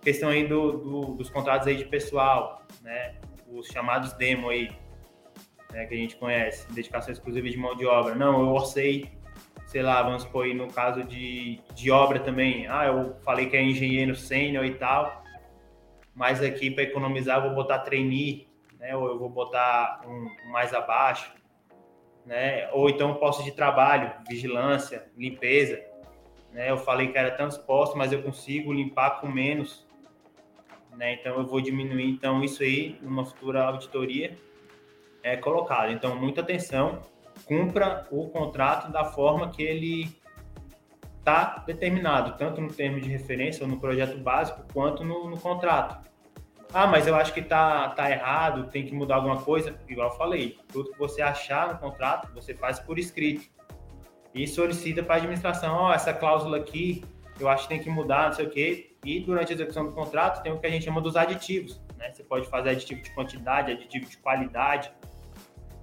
Questão 0.08 0.30
aí 0.30 0.48
do, 0.48 0.72
do, 0.72 1.02
dos 1.16 1.30
contratos 1.30 1.68
aí 1.68 1.76
de 1.76 1.84
pessoal, 1.84 2.62
né? 2.82 3.16
Os 3.46 3.68
chamados 3.68 4.14
demo 4.14 4.48
aí, 4.48 4.72
né? 5.70 5.86
que 5.86 5.94
a 5.94 5.98
gente 5.98 6.16
conhece, 6.16 6.66
dedicação 6.72 7.12
exclusiva 7.12 7.50
de 7.50 7.58
mão 7.58 7.76
de 7.76 7.86
obra. 7.86 8.16
Não, 8.16 8.40
eu 8.40 8.54
orcei, 8.54 9.12
sei 9.66 9.82
lá, 9.82 10.02
vamos 10.02 10.22
supor 10.22 10.46
aí 10.46 10.54
no 10.54 10.72
caso 10.72 11.04
de, 11.04 11.60
de 11.76 11.92
obra 11.92 12.22
também. 12.22 12.68
Ah, 12.68 12.86
eu 12.86 13.18
falei 13.26 13.50
que 13.50 13.58
é 13.58 13.62
engenheiro 13.62 14.16
sênior 14.16 14.64
e 14.64 14.76
tal, 14.76 15.26
mas 16.16 16.42
aqui 16.42 16.72
para 16.72 16.84
economizar 16.84 17.40
eu 17.40 17.48
vou 17.48 17.56
botar 17.56 17.80
trainee, 17.80 18.48
né? 18.80 18.96
Ou 18.96 19.10
eu 19.10 19.20
vou 19.20 19.30
botar 19.30 20.04
um, 20.08 20.30
um 20.48 20.52
mais 20.54 20.74
abaixo 20.74 21.36
né? 22.26 22.70
Ou 22.72 22.90
então 22.90 23.16
posto 23.16 23.44
de 23.44 23.52
trabalho, 23.52 24.10
vigilância, 24.26 25.10
limpeza, 25.18 25.84
né? 26.54 26.72
Eu 26.72 26.78
falei 26.78 27.10
que 27.10 27.18
era 27.18 27.32
tantos 27.32 27.58
postos, 27.58 27.98
mas 27.98 28.14
eu 28.14 28.24
consigo 28.24 28.72
limpar 28.72 29.20
com 29.20 29.28
menos, 29.28 29.87
né? 30.98 31.14
Então 31.14 31.38
eu 31.38 31.46
vou 31.46 31.62
diminuir 31.62 32.10
então 32.10 32.44
isso 32.44 32.64
aí 32.64 32.98
numa 33.02 33.24
futura 33.24 33.64
auditoria 33.64 34.36
é 35.24 35.38
colocado. 35.38 35.92
Então 35.92 36.16
muita 36.16 36.42
atenção, 36.42 37.02
cumpra 37.46 38.08
o 38.12 38.28
contrato 38.28 38.92
da 38.92 39.06
forma 39.06 39.50
que 39.50 39.64
ele 39.64 40.10
está 41.20 41.64
determinado, 41.66 42.38
tanto 42.38 42.62
no 42.62 42.72
termo 42.72 43.00
de 43.00 43.10
referência 43.10 43.64
ou 43.64 43.70
no 43.70 43.80
projeto 43.80 44.18
básico, 44.18 44.66
quanto 44.74 45.04
no, 45.04 45.30
no 45.30 45.38
contrato. 45.38 46.08
Ah, 46.74 46.88
mas 46.88 47.08
eu 47.08 47.16
acho 47.16 47.34
que 47.34 47.42
tá, 47.42 47.90
tá 47.90 48.10
errado, 48.10 48.70
tem 48.70 48.86
que 48.86 48.94
mudar 48.94 49.16
alguma 49.16 49.42
coisa. 49.42 49.80
Igual 49.88 50.10
eu 50.10 50.18
falei, 50.18 50.58
tudo 50.72 50.92
que 50.92 51.00
você 51.00 51.22
achar 51.22 51.74
no 51.74 51.80
contrato, 51.80 52.34
você 52.34 52.54
faz 52.54 52.80
por 52.80 53.00
escrito. 53.00 53.50
E 54.34 54.46
solicita 54.48 55.02
para 55.02 55.16
a 55.16 55.18
administração, 55.18 55.76
ó, 55.76 55.90
oh, 55.90 55.94
essa 55.94 56.14
cláusula 56.14 56.58
aqui, 56.58 57.04
eu 57.40 57.48
acho 57.48 57.64
que 57.64 57.70
tem 57.70 57.80
que 57.84 57.90
mudar, 57.90 58.28
não 58.28 58.34
sei 58.34 58.46
o 58.46 58.50
quê. 58.50 58.87
E 59.06 59.20
durante 59.20 59.52
a 59.52 59.56
execução 59.56 59.86
do 59.86 59.92
contrato 59.92 60.44
tem 60.44 60.52
o 60.52 60.60
que 60.60 60.68
a 60.68 60.70
gente 60.70 60.86
chama 60.86 61.02
dos 61.02 61.16
aditivos. 61.16 61.82
Né? 61.98 62.12
Você 62.12 62.24
pode 62.24 62.48
fazer 62.48 62.72
aditivo 62.72 63.02
de 63.02 63.12
quantidade, 63.12 63.72
aditivo 63.72 64.06
de 64.06 64.18
qualidade, 64.18 64.92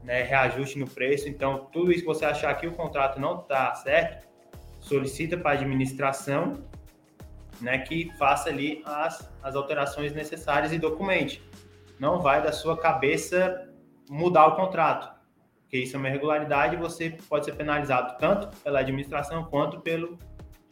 né? 0.02 0.22
reajuste 0.22 0.78
no 0.78 0.88
preço. 0.88 1.28
Então, 1.28 1.68
tudo 1.72 1.90
isso 1.90 2.00
que 2.00 2.06
você 2.06 2.24
achar 2.24 2.54
que 2.54 2.66
o 2.66 2.72
contrato 2.72 3.20
não 3.20 3.40
está 3.40 3.74
certo, 3.74 4.26
solicita 4.80 5.36
para 5.36 5.52
a 5.52 5.54
administração 5.54 6.62
né, 7.60 7.78
que 7.78 8.12
faça 8.18 8.48
ali 8.48 8.82
as, 8.84 9.30
as 9.42 9.56
alterações 9.56 10.12
necessárias 10.12 10.72
e 10.72 10.78
documente. 10.78 11.42
Não 11.98 12.20
vai 12.20 12.42
da 12.42 12.52
sua 12.52 12.76
cabeça 12.76 13.68
mudar 14.10 14.46
o 14.48 14.56
contrato, 14.56 15.14
porque 15.62 15.78
isso 15.78 15.96
é 15.96 15.98
uma 15.98 16.08
irregularidade 16.08 16.74
e 16.74 16.78
você 16.78 17.16
pode 17.28 17.44
ser 17.44 17.54
penalizado 17.54 18.18
tanto 18.18 18.54
pela 18.58 18.80
administração 18.80 19.44
quanto 19.44 19.80
pelo 19.80 20.18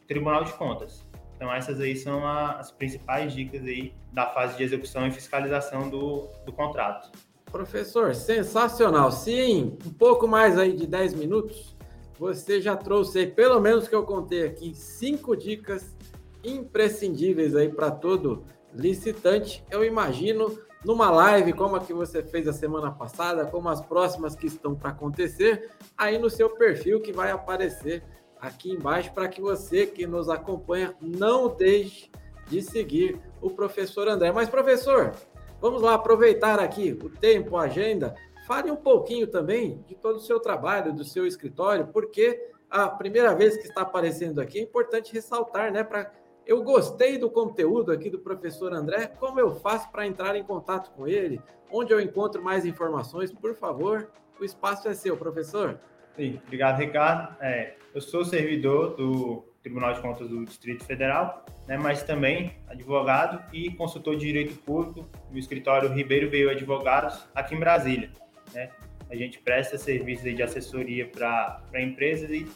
Tribunal 0.07 0.45
de 0.45 0.53
Contas. 0.53 1.07
Então 1.43 1.53
essas 1.53 1.81
aí 1.81 1.97
são 1.97 2.25
a, 2.25 2.53
as 2.53 2.71
principais 2.71 3.35
dicas 3.35 3.63
aí 3.63 3.93
da 4.13 4.27
fase 4.29 4.57
de 4.57 4.63
execução 4.63 5.09
e 5.09 5.11
fiscalização 5.11 5.91
do, 5.91 6.29
do 6.47 6.53
contrato. 6.53 7.11
Professor, 7.47 8.15
sensacional. 8.15 9.11
Sim, 9.11 9.77
um 9.85 9.93
pouco 9.93 10.29
mais 10.29 10.57
aí 10.57 10.73
de 10.73 10.87
10 10.87 11.15
minutos, 11.15 11.77
você 12.17 12.61
já 12.61 12.77
trouxe 12.77 13.19
aí, 13.19 13.27
pelo 13.27 13.59
menos 13.59 13.89
que 13.89 13.95
eu 13.95 14.05
contei 14.05 14.47
aqui, 14.47 14.73
cinco 14.73 15.37
dicas 15.37 15.97
imprescindíveis 16.45 17.57
aí 17.57 17.69
para 17.69 17.91
todo 17.91 18.45
licitante. 18.73 19.65
Eu 19.69 19.85
imagino 19.85 20.57
numa 20.85 21.11
live 21.11 21.55
como 21.55 21.75
a 21.75 21.81
que 21.81 21.93
você 21.93 22.23
fez 22.23 22.47
a 22.47 22.53
semana 22.53 22.93
passada, 22.93 23.47
como 23.47 23.69
as 23.69 23.81
próximas 23.81 24.37
que 24.37 24.47
estão 24.47 24.77
para 24.77 24.91
acontecer, 24.91 25.71
aí 25.99 26.19
no 26.19 26.31
seu 26.31 26.51
perfil 26.51 27.01
que 27.01 27.13
vai 27.13 27.33
aparecer 27.33 28.05
aqui 28.43 28.73
embaixo 28.73 29.13
para 29.15 29.29
que 29.29 29.41
você 29.41 29.87
que 29.87 30.05
nos 30.05 30.29
acompanha 30.29 30.97
não 31.01 31.49
deixe 31.49 32.11
de 32.49 32.61
seguir 32.61 33.21
o 33.41 33.49
professor 33.49 34.09
André. 34.09 34.33
Mas 34.33 34.49
professor, 34.49 35.13
vamos 35.61 35.81
lá 35.81 35.95
aproveitar 35.95 36.59
aqui 36.59 36.99
o 37.03 37.09
tempo, 37.09 37.57
a 37.57 37.63
agenda. 37.63 38.17
Fale 38.49 38.69
um 38.69 38.77
pouquinho 38.77 39.29
também 39.29 39.85
de 39.87 39.95
todo 39.95 40.17
o 40.17 40.21
seu 40.21 40.41
trabalho, 40.41 40.93
do 40.93 41.05
seu 41.05 41.25
escritório, 41.25 41.87
porque 41.87 42.51
a 42.69 42.89
primeira 42.89 43.33
vez 43.33 43.57
que 43.57 43.69
está 43.69 43.83
aparecendo 43.83 44.41
aqui 44.41 44.59
é 44.59 44.63
importante 44.63 45.13
ressaltar, 45.13 45.73
né, 45.73 45.85
para 45.85 46.11
eu 46.45 46.61
gostei 46.65 47.19
do 47.19 47.31
conteúdo 47.31 47.93
aqui 47.93 48.11
do 48.11 48.19
professor 48.19 48.73
André. 48.73 49.07
Como 49.07 49.39
eu 49.39 49.55
faço 49.55 49.89
para 49.93 50.05
entrar 50.05 50.35
em 50.35 50.43
contato 50.43 50.91
com 50.91 51.07
ele? 51.07 51.41
Onde 51.71 51.93
eu 51.93 52.01
encontro 52.01 52.43
mais 52.43 52.67
informações? 52.67 53.33
Por 53.33 53.55
favor, 53.55 54.11
o 54.41 54.45
espaço 54.45 54.89
é 54.89 54.95
seu, 54.95 55.17
professor. 55.17 55.79
Sim, 56.17 56.39
obrigado, 56.47 56.79
Ricardo. 56.79 57.37
É, 57.41 57.75
eu 57.95 58.01
sou 58.01 58.25
servidor 58.25 58.97
do 58.97 59.45
Tribunal 59.63 59.95
de 59.95 60.01
Contas 60.01 60.29
do 60.29 60.45
Distrito 60.45 60.85
Federal, 60.85 61.45
né, 61.67 61.79
mas 61.79 62.03
também 62.03 62.57
advogado 62.69 63.43
e 63.53 63.71
consultor 63.71 64.17
de 64.17 64.27
direito 64.27 64.55
público 64.57 65.09
no 65.31 65.39
escritório 65.39 65.89
Ribeiro 65.89 66.29
Veio 66.29 66.51
Advogados, 66.51 67.27
aqui 67.35 67.55
em 67.55 67.59
Brasília. 67.59 68.11
Né? 68.53 68.71
A 69.09 69.17
gente 69.17 69.39
presta 69.39 69.79
serviços 69.79 70.25
de 70.35 70.43
assessoria 70.43 71.07
para 71.07 71.81
empresas 71.81 72.31
e 72.31 72.47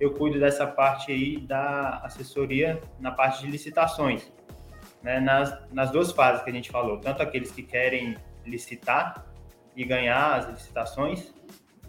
eu 0.00 0.12
cuido 0.12 0.40
dessa 0.40 0.66
parte 0.66 1.12
aí 1.12 1.38
da 1.38 1.98
assessoria 1.98 2.80
na 2.98 3.12
parte 3.12 3.44
de 3.44 3.50
licitações, 3.50 4.32
né? 5.02 5.20
nas, 5.20 5.56
nas 5.70 5.90
duas 5.90 6.10
fases 6.10 6.42
que 6.42 6.50
a 6.50 6.52
gente 6.52 6.70
falou, 6.70 6.98
tanto 6.98 7.22
aqueles 7.22 7.52
que 7.52 7.62
querem 7.62 8.16
licitar 8.44 9.24
e 9.76 9.84
ganhar 9.84 10.34
as 10.34 10.48
licitações, 10.48 11.32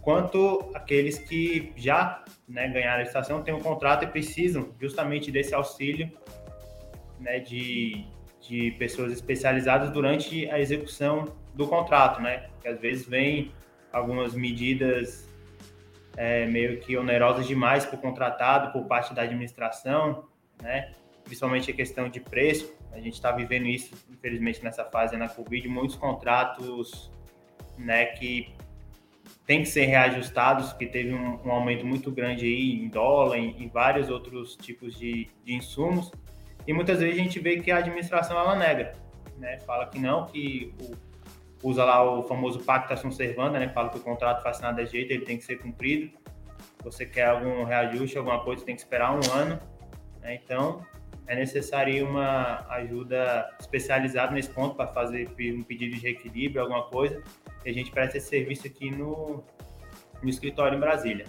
quanto 0.05 0.69
aqueles 0.75 1.17
que 1.17 1.73
já 1.75 2.23
né, 2.47 2.67
ganharam 2.69 2.99
a 2.99 3.01
licitação, 3.01 3.41
têm 3.41 3.55
um 3.55 3.59
contrato 3.59 4.03
e 4.03 4.07
precisam 4.07 4.69
justamente 4.79 5.31
desse 5.31 5.55
auxílio 5.55 6.11
né, 7.19 7.39
de, 7.39 8.05
de 8.39 8.69
pessoas 8.77 9.11
especializadas 9.11 9.89
durante 9.89 10.47
a 10.51 10.59
execução 10.59 11.35
do 11.55 11.67
contrato, 11.67 12.21
né? 12.21 12.49
Que 12.61 12.67
às 12.67 12.79
vezes 12.79 13.07
vem 13.07 13.51
algumas 13.91 14.35
medidas 14.35 15.27
é, 16.15 16.45
meio 16.45 16.79
que 16.79 16.95
onerosas 16.95 17.47
demais 17.47 17.83
para 17.83 17.95
o 17.97 17.99
contratado 17.99 18.71
por 18.71 18.85
parte 18.85 19.11
da 19.11 19.23
administração, 19.23 20.25
né? 20.61 20.93
principalmente 21.23 21.71
a 21.71 21.73
questão 21.73 22.09
de 22.09 22.19
preço. 22.19 22.71
A 22.91 22.99
gente 22.99 23.15
está 23.15 23.31
vivendo 23.31 23.65
isso, 23.65 23.95
infelizmente, 24.11 24.63
nessa 24.63 24.85
fase 24.85 25.17
na 25.17 25.27
Covid, 25.27 25.67
muitos 25.67 25.95
contratos 25.95 27.11
né, 27.77 28.05
que 28.05 28.53
tem 29.45 29.61
que 29.61 29.67
ser 29.67 29.85
reajustados, 29.85 30.73
que 30.73 30.85
teve 30.85 31.13
um, 31.13 31.39
um, 31.45 31.51
aumento 31.51 31.85
muito 31.85 32.11
grande 32.11 32.45
aí 32.45 32.83
em 32.83 32.87
dólar, 32.87 33.37
em, 33.37 33.63
em 33.63 33.67
vários 33.67 34.09
outros 34.09 34.55
tipos 34.55 34.97
de, 34.97 35.27
de, 35.43 35.53
insumos, 35.53 36.11
e 36.65 36.73
muitas 36.73 36.99
vezes 36.99 37.19
a 37.19 37.23
gente 37.23 37.39
vê 37.39 37.59
que 37.59 37.71
a 37.71 37.77
administração 37.77 38.37
ela 38.37 38.55
nega, 38.55 38.95
né? 39.37 39.59
Fala 39.59 39.85
que 39.85 39.99
não, 39.99 40.25
que 40.25 40.73
o 40.81 40.95
usa 41.65 41.83
lá 41.83 42.03
o 42.03 42.23
famoso 42.23 42.59
pacta 42.59 42.95
sunt 42.95 43.15
servanda, 43.15 43.59
né? 43.59 43.69
Fala 43.69 43.89
que 43.89 43.97
o 43.97 44.01
contrato 44.01 44.41
foi 44.41 44.51
assinado 44.51 44.83
de 44.83 44.91
jeito, 44.91 45.11
ele 45.11 45.25
tem 45.25 45.37
que 45.37 45.43
ser 45.43 45.57
cumprido. 45.57 46.11
Você 46.83 47.05
quer 47.05 47.25
algum 47.25 47.63
reajuste, 47.63 48.17
alguma 48.17 48.39
coisa, 48.43 48.63
tem 48.63 48.75
que 48.75 48.81
esperar 48.81 49.11
um 49.11 49.31
ano. 49.33 49.59
Né? 50.21 50.39
Então, 50.43 50.85
é 51.27 51.35
necessário 51.35 52.07
uma 52.07 52.65
ajuda 52.69 53.49
especializada 53.59 54.31
nesse 54.31 54.49
ponto 54.49 54.75
para 54.75 54.87
fazer 54.87 55.27
um 55.27 55.63
pedido 55.63 55.95
de 55.95 56.01
reequilíbrio, 56.01 56.61
alguma 56.61 56.83
coisa. 56.83 57.21
E 57.65 57.69
a 57.69 57.73
gente 57.73 57.91
presta 57.91 58.17
esse 58.17 58.27
serviço 58.27 58.67
aqui 58.67 58.91
no, 58.91 59.43
no 60.21 60.29
escritório 60.29 60.77
em 60.77 60.79
Brasília. 60.79 61.25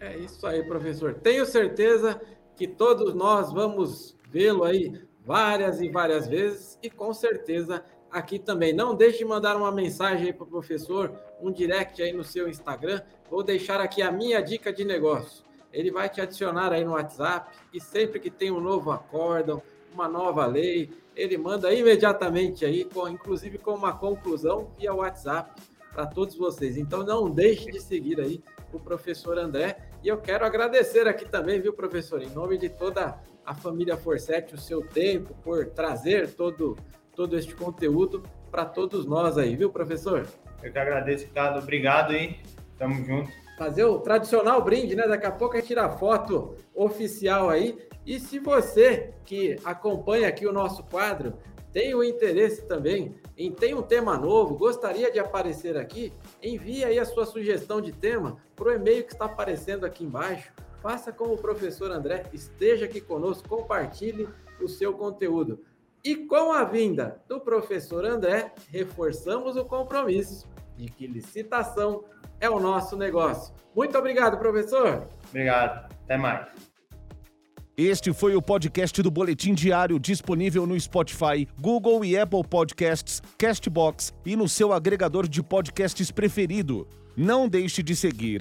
É 0.00 0.16
isso 0.16 0.46
aí, 0.46 0.62
professor. 0.64 1.14
Tenho 1.14 1.44
certeza 1.46 2.20
que 2.56 2.66
todos 2.66 3.14
nós 3.14 3.52
vamos 3.52 4.16
vê-lo 4.28 4.64
aí 4.64 5.00
várias 5.24 5.80
e 5.80 5.88
várias 5.88 6.26
vezes 6.26 6.78
e 6.82 6.90
com 6.90 7.12
certeza 7.12 7.84
aqui 8.10 8.38
também. 8.38 8.72
Não 8.72 8.94
deixe 8.94 9.18
de 9.18 9.24
mandar 9.24 9.56
uma 9.56 9.70
mensagem 9.70 10.26
aí 10.26 10.32
para 10.32 10.44
o 10.44 10.46
professor, 10.48 11.12
um 11.40 11.52
direct 11.52 12.02
aí 12.02 12.12
no 12.12 12.24
seu 12.24 12.48
Instagram. 12.48 13.00
Vou 13.30 13.42
deixar 13.42 13.80
aqui 13.80 14.02
a 14.02 14.10
minha 14.10 14.40
dica 14.40 14.72
de 14.72 14.84
negócio. 14.84 15.44
Ele 15.72 15.90
vai 15.90 16.08
te 16.08 16.20
adicionar 16.20 16.72
aí 16.72 16.84
no 16.84 16.92
WhatsApp 16.92 17.54
e 17.72 17.80
sempre 17.80 18.18
que 18.18 18.30
tem 18.30 18.50
um 18.50 18.60
novo 18.60 18.90
acórdão, 18.90 19.62
uma 19.92 20.08
nova 20.08 20.46
lei, 20.46 20.90
ele 21.16 21.36
manda 21.36 21.72
imediatamente 21.72 22.64
aí, 22.64 22.84
com, 22.84 23.08
inclusive 23.08 23.58
com 23.58 23.74
uma 23.74 23.92
conclusão 23.92 24.70
via 24.78 24.94
WhatsApp 24.94 25.60
para 25.92 26.06
todos 26.06 26.36
vocês. 26.36 26.76
Então 26.76 27.04
não 27.04 27.28
deixe 27.28 27.70
de 27.70 27.80
seguir 27.80 28.20
aí 28.20 28.42
o 28.72 28.78
professor 28.78 29.38
André. 29.38 29.76
E 30.02 30.08
eu 30.08 30.18
quero 30.18 30.44
agradecer 30.44 31.06
aqui 31.06 31.28
também, 31.28 31.60
viu, 31.60 31.72
professor, 31.72 32.22
em 32.22 32.30
nome 32.30 32.56
de 32.56 32.68
toda 32.68 33.18
a 33.44 33.54
família 33.54 33.96
Forset, 33.96 34.54
o 34.54 34.58
seu 34.58 34.82
tempo 34.82 35.34
por 35.42 35.66
trazer 35.66 36.30
todo, 36.34 36.78
todo 37.14 37.36
este 37.36 37.54
conteúdo 37.54 38.22
para 38.50 38.64
todos 38.64 39.04
nós 39.04 39.36
aí, 39.36 39.56
viu, 39.56 39.70
professor? 39.70 40.26
Eu 40.62 40.72
que 40.72 40.78
agradeço, 40.78 41.24
Ricardo. 41.26 41.58
Obrigado 41.58 42.12
aí. 42.12 42.38
Tamo 42.78 43.04
junto. 43.04 43.39
Fazer 43.60 43.84
o 43.84 43.98
tradicional 43.98 44.64
brinde, 44.64 44.96
né? 44.96 45.06
Daqui 45.06 45.26
a 45.26 45.30
pouco 45.30 45.52
a 45.52 45.58
gente 45.58 45.66
tira 45.66 45.84
a 45.84 45.90
foto 45.90 46.56
oficial 46.74 47.50
aí. 47.50 47.78
E 48.06 48.18
se 48.18 48.38
você 48.38 49.12
que 49.22 49.58
acompanha 49.62 50.28
aqui 50.28 50.46
o 50.46 50.52
nosso 50.52 50.82
quadro 50.84 51.34
tem 51.70 51.94
o 51.94 52.02
interesse 52.02 52.62
também 52.62 53.14
em 53.36 53.52
tem 53.52 53.74
um 53.74 53.82
tema 53.82 54.16
novo, 54.16 54.56
gostaria 54.56 55.12
de 55.12 55.18
aparecer 55.18 55.76
aqui, 55.76 56.10
envie 56.42 56.82
aí 56.84 56.98
a 56.98 57.04
sua 57.04 57.26
sugestão 57.26 57.82
de 57.82 57.92
tema 57.92 58.38
para 58.56 58.68
o 58.68 58.72
e-mail 58.72 59.04
que 59.04 59.12
está 59.12 59.26
aparecendo 59.26 59.84
aqui 59.84 60.04
embaixo. 60.04 60.50
Faça 60.80 61.12
como 61.12 61.34
o 61.34 61.38
professor 61.38 61.90
André, 61.90 62.24
esteja 62.32 62.86
aqui 62.86 62.98
conosco, 62.98 63.46
compartilhe 63.46 64.26
o 64.58 64.68
seu 64.68 64.94
conteúdo. 64.94 65.62
E 66.02 66.16
com 66.16 66.50
a 66.50 66.64
vinda 66.64 67.20
do 67.28 67.38
professor 67.38 68.06
André, 68.06 68.54
reforçamos 68.70 69.54
o 69.54 69.66
compromisso 69.66 70.48
de 70.80 70.90
que 70.90 71.06
licitação 71.06 72.02
é 72.40 72.48
o 72.48 72.58
nosso 72.58 72.96
negócio. 72.96 73.52
Muito 73.76 73.96
obrigado, 73.98 74.38
professor. 74.38 75.06
Obrigado. 75.28 75.94
Até 76.04 76.16
mais. 76.16 76.48
Este 77.76 78.12
foi 78.12 78.34
o 78.34 78.42
podcast 78.42 79.00
do 79.02 79.10
Boletim 79.10 79.54
Diário 79.54 79.98
disponível 79.98 80.66
no 80.66 80.78
Spotify, 80.78 81.48
Google 81.58 82.04
e 82.04 82.18
Apple 82.18 82.46
Podcasts, 82.46 83.22
Castbox 83.38 84.12
e 84.24 84.36
no 84.36 84.48
seu 84.48 84.72
agregador 84.72 85.26
de 85.26 85.42
podcasts 85.42 86.10
preferido. 86.10 86.86
Não 87.16 87.48
deixe 87.48 87.82
de 87.82 87.96
seguir 87.96 88.40